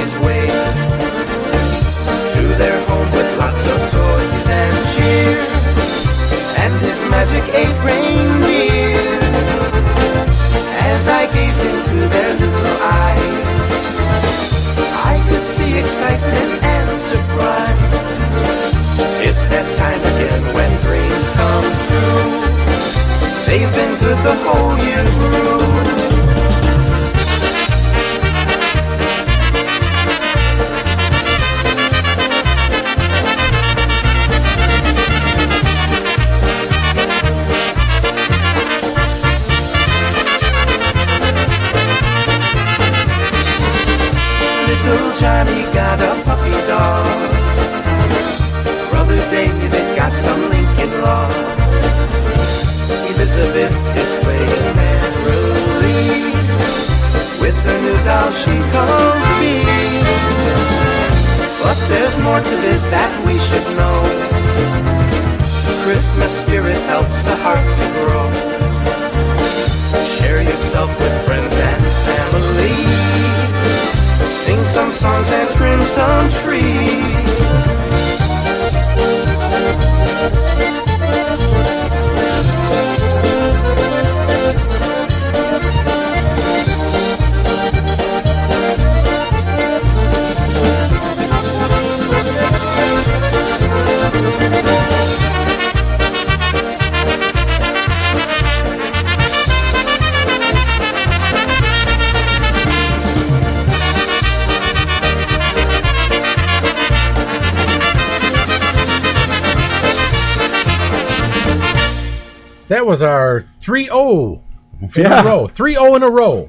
His 0.00 0.18
way 0.18 0.46
to 2.32 2.42
their 2.58 2.78
home 2.86 3.10
with 3.12 3.30
lots 3.38 3.66
of 3.66 3.78
toys 3.94 4.46
and 4.48 4.76
cheer, 4.92 5.38
and 6.62 6.72
his 6.86 6.98
magic 7.10 7.44
eight 7.54 7.76
reindeer. 7.86 8.94
As 10.94 11.08
I 11.08 11.26
gazed 11.34 11.62
into 11.72 12.08
their 12.08 12.32
little 12.42 12.76
eyes, 12.82 13.98
I 15.12 15.14
could 15.28 15.44
see 15.44 15.78
excitement 15.78 16.52
and 16.62 17.00
surprise. 17.00 18.34
It's 19.28 19.46
that 19.46 19.68
time 19.76 20.02
again 20.12 20.42
when 20.54 20.70
dreams 20.86 21.28
come 21.38 21.66
true. 21.86 22.44
They've 23.46 23.72
been 23.78 23.94
good 24.00 24.18
the 24.22 24.36
whole 24.44 24.76
year 24.86 25.04
through. 25.18 26.13
Elizabeth 53.44 53.96
is 53.98 54.14
playing 54.24 54.76
with 57.40 57.56
her 57.64 57.78
new 57.82 57.98
doll 58.04 58.30
she 58.32 58.54
calls 58.72 59.24
me. 59.38 59.54
But 61.60 61.76
there's 61.88 62.18
more 62.20 62.40
to 62.40 62.56
this 62.64 62.86
that 62.86 63.12
we 63.26 63.38
should 63.38 63.66
know. 63.76 64.00
The 65.68 65.76
Christmas 65.84 66.40
spirit 66.40 66.80
helps 66.86 67.20
the 67.20 67.36
heart 67.36 67.58
to 67.78 67.84
grow. 67.92 68.03
3 113.74 113.86
0 113.86 114.40
in 114.82 114.90
Yeah. 114.94 115.22
a 115.22 115.24
row. 115.24 115.46
3 115.48 115.74
0 115.74 115.94
in 115.96 116.02
a 116.04 116.08
row. 116.10 116.48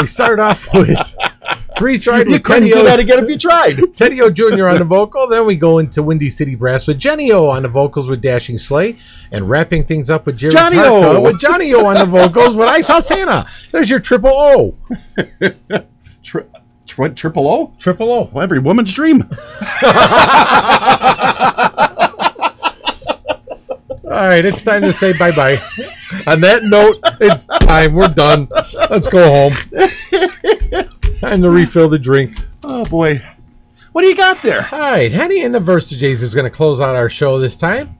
we 0.00 0.06
start 0.06 0.38
off 0.38 0.72
with 0.74 1.16
Freeze 1.76 2.02
Dried 2.02 2.26
You 2.28 2.34
with 2.34 2.44
couldn't 2.44 2.62
Teddy 2.68 2.74
do 2.74 2.80
O. 2.82 2.84
that 2.84 3.00
again 3.00 3.18
if 3.24 3.28
you 3.28 3.36
tried. 3.36 3.76
Teddy 3.96 4.22
O 4.22 4.30
Jr. 4.30 4.68
on 4.68 4.78
the 4.78 4.84
vocal. 4.84 5.26
Then 5.26 5.46
we 5.46 5.56
go 5.56 5.78
into 5.78 6.04
Windy 6.04 6.30
City 6.30 6.54
Brass 6.54 6.86
with 6.86 7.00
Jenny 7.00 7.32
O 7.32 7.48
on 7.48 7.62
the 7.64 7.68
vocals 7.68 8.08
with 8.08 8.20
Dashing 8.22 8.58
Sleigh. 8.58 8.98
And 9.32 9.48
wrapping 9.50 9.82
things 9.84 10.10
up 10.10 10.26
with 10.26 10.36
Jerry 10.36 10.52
Johnny 10.52 10.78
O. 10.78 11.22
with 11.22 11.40
Johnny 11.40 11.74
O 11.74 11.84
on 11.86 11.96
the 11.96 12.06
vocals 12.18 12.54
with 12.54 12.68
I 12.68 12.82
Saw 12.82 13.00
Santa. 13.00 13.46
There's 13.72 13.90
your 13.90 13.98
triple 13.98 14.30
O. 14.30 14.76
Tri- 16.22 16.44
tri- 16.86 17.08
triple 17.08 17.48
O? 17.48 17.72
Triple 17.80 18.12
O. 18.12 18.30
Every 18.40 18.60
woman's 18.60 18.94
dream. 18.94 19.28
All 24.20 24.26
right, 24.28 24.44
it's 24.44 24.62
time 24.64 24.82
to 24.82 24.92
say 24.92 25.16
bye 25.16 25.30
bye. 25.30 25.62
On 26.26 26.42
that 26.42 26.62
note, 26.62 27.00
it's 27.22 27.46
time. 27.46 27.94
We're 27.94 28.08
done. 28.08 28.48
Let's 28.90 29.08
go 29.08 29.26
home. 29.26 29.54
Time 31.20 31.40
to 31.40 31.48
refill 31.48 31.88
the 31.88 31.98
drink. 31.98 32.36
Oh 32.62 32.84
boy, 32.84 33.22
what 33.92 34.02
do 34.02 34.08
you 34.08 34.16
got 34.16 34.42
there? 34.42 34.68
All 34.70 34.78
right, 34.78 35.10
Henny 35.10 35.42
and 35.42 35.54
the 35.54 35.60
Versages 35.60 36.22
is 36.22 36.34
going 36.34 36.44
to 36.44 36.50
close 36.50 36.82
out 36.82 36.96
our 36.96 37.08
show 37.08 37.38
this 37.38 37.56
time. 37.56 37.96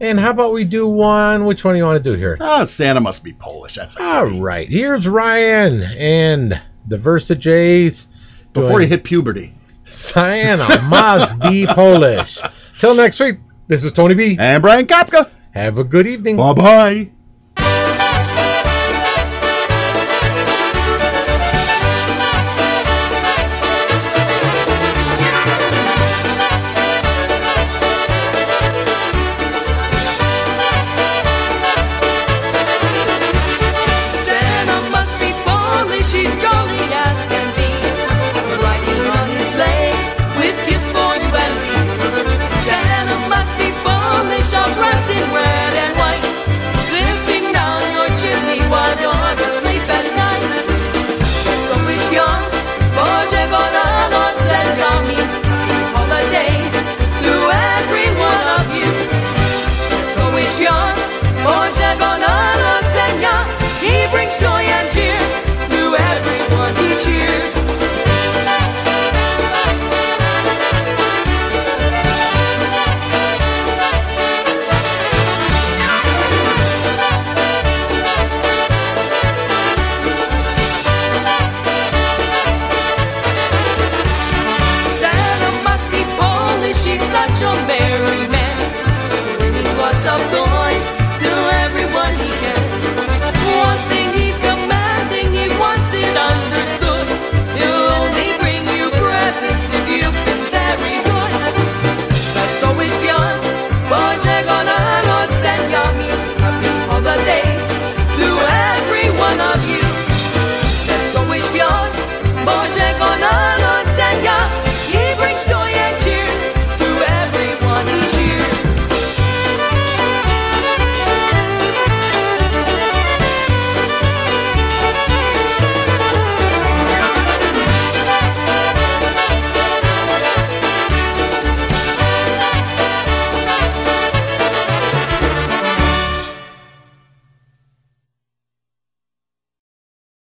And 0.00 0.18
how 0.18 0.30
about 0.30 0.52
we 0.52 0.64
do 0.64 0.88
one? 0.88 1.44
Which 1.46 1.64
one 1.64 1.74
do 1.74 1.78
you 1.78 1.84
want 1.84 2.02
to 2.02 2.10
do 2.12 2.18
here? 2.18 2.36
Ah, 2.40 2.64
Santa 2.64 2.98
must 2.98 3.22
be 3.22 3.32
Polish. 3.32 3.76
That's 3.76 3.96
All 3.96 4.26
right, 4.26 4.68
here's 4.68 5.06
Ryan 5.06 5.84
and 5.84 6.60
the 6.84 6.98
Versages. 6.98 8.08
before 8.54 8.82
you 8.82 8.88
hit 8.88 9.04
puberty. 9.04 9.52
Santa 9.84 10.82
must 10.82 11.38
be 11.38 11.64
Polish. 11.68 12.40
Till 12.80 12.96
next 12.96 13.20
week, 13.20 13.36
this 13.68 13.84
is 13.84 13.92
Tony 13.92 14.14
B. 14.14 14.36
And 14.36 14.60
Brian 14.60 14.86
Kapka. 14.86 15.30
Have 15.54 15.78
a 15.78 15.84
good 15.84 16.06
evening. 16.06 16.36
Bye 16.36 16.52
bye. 16.52 17.10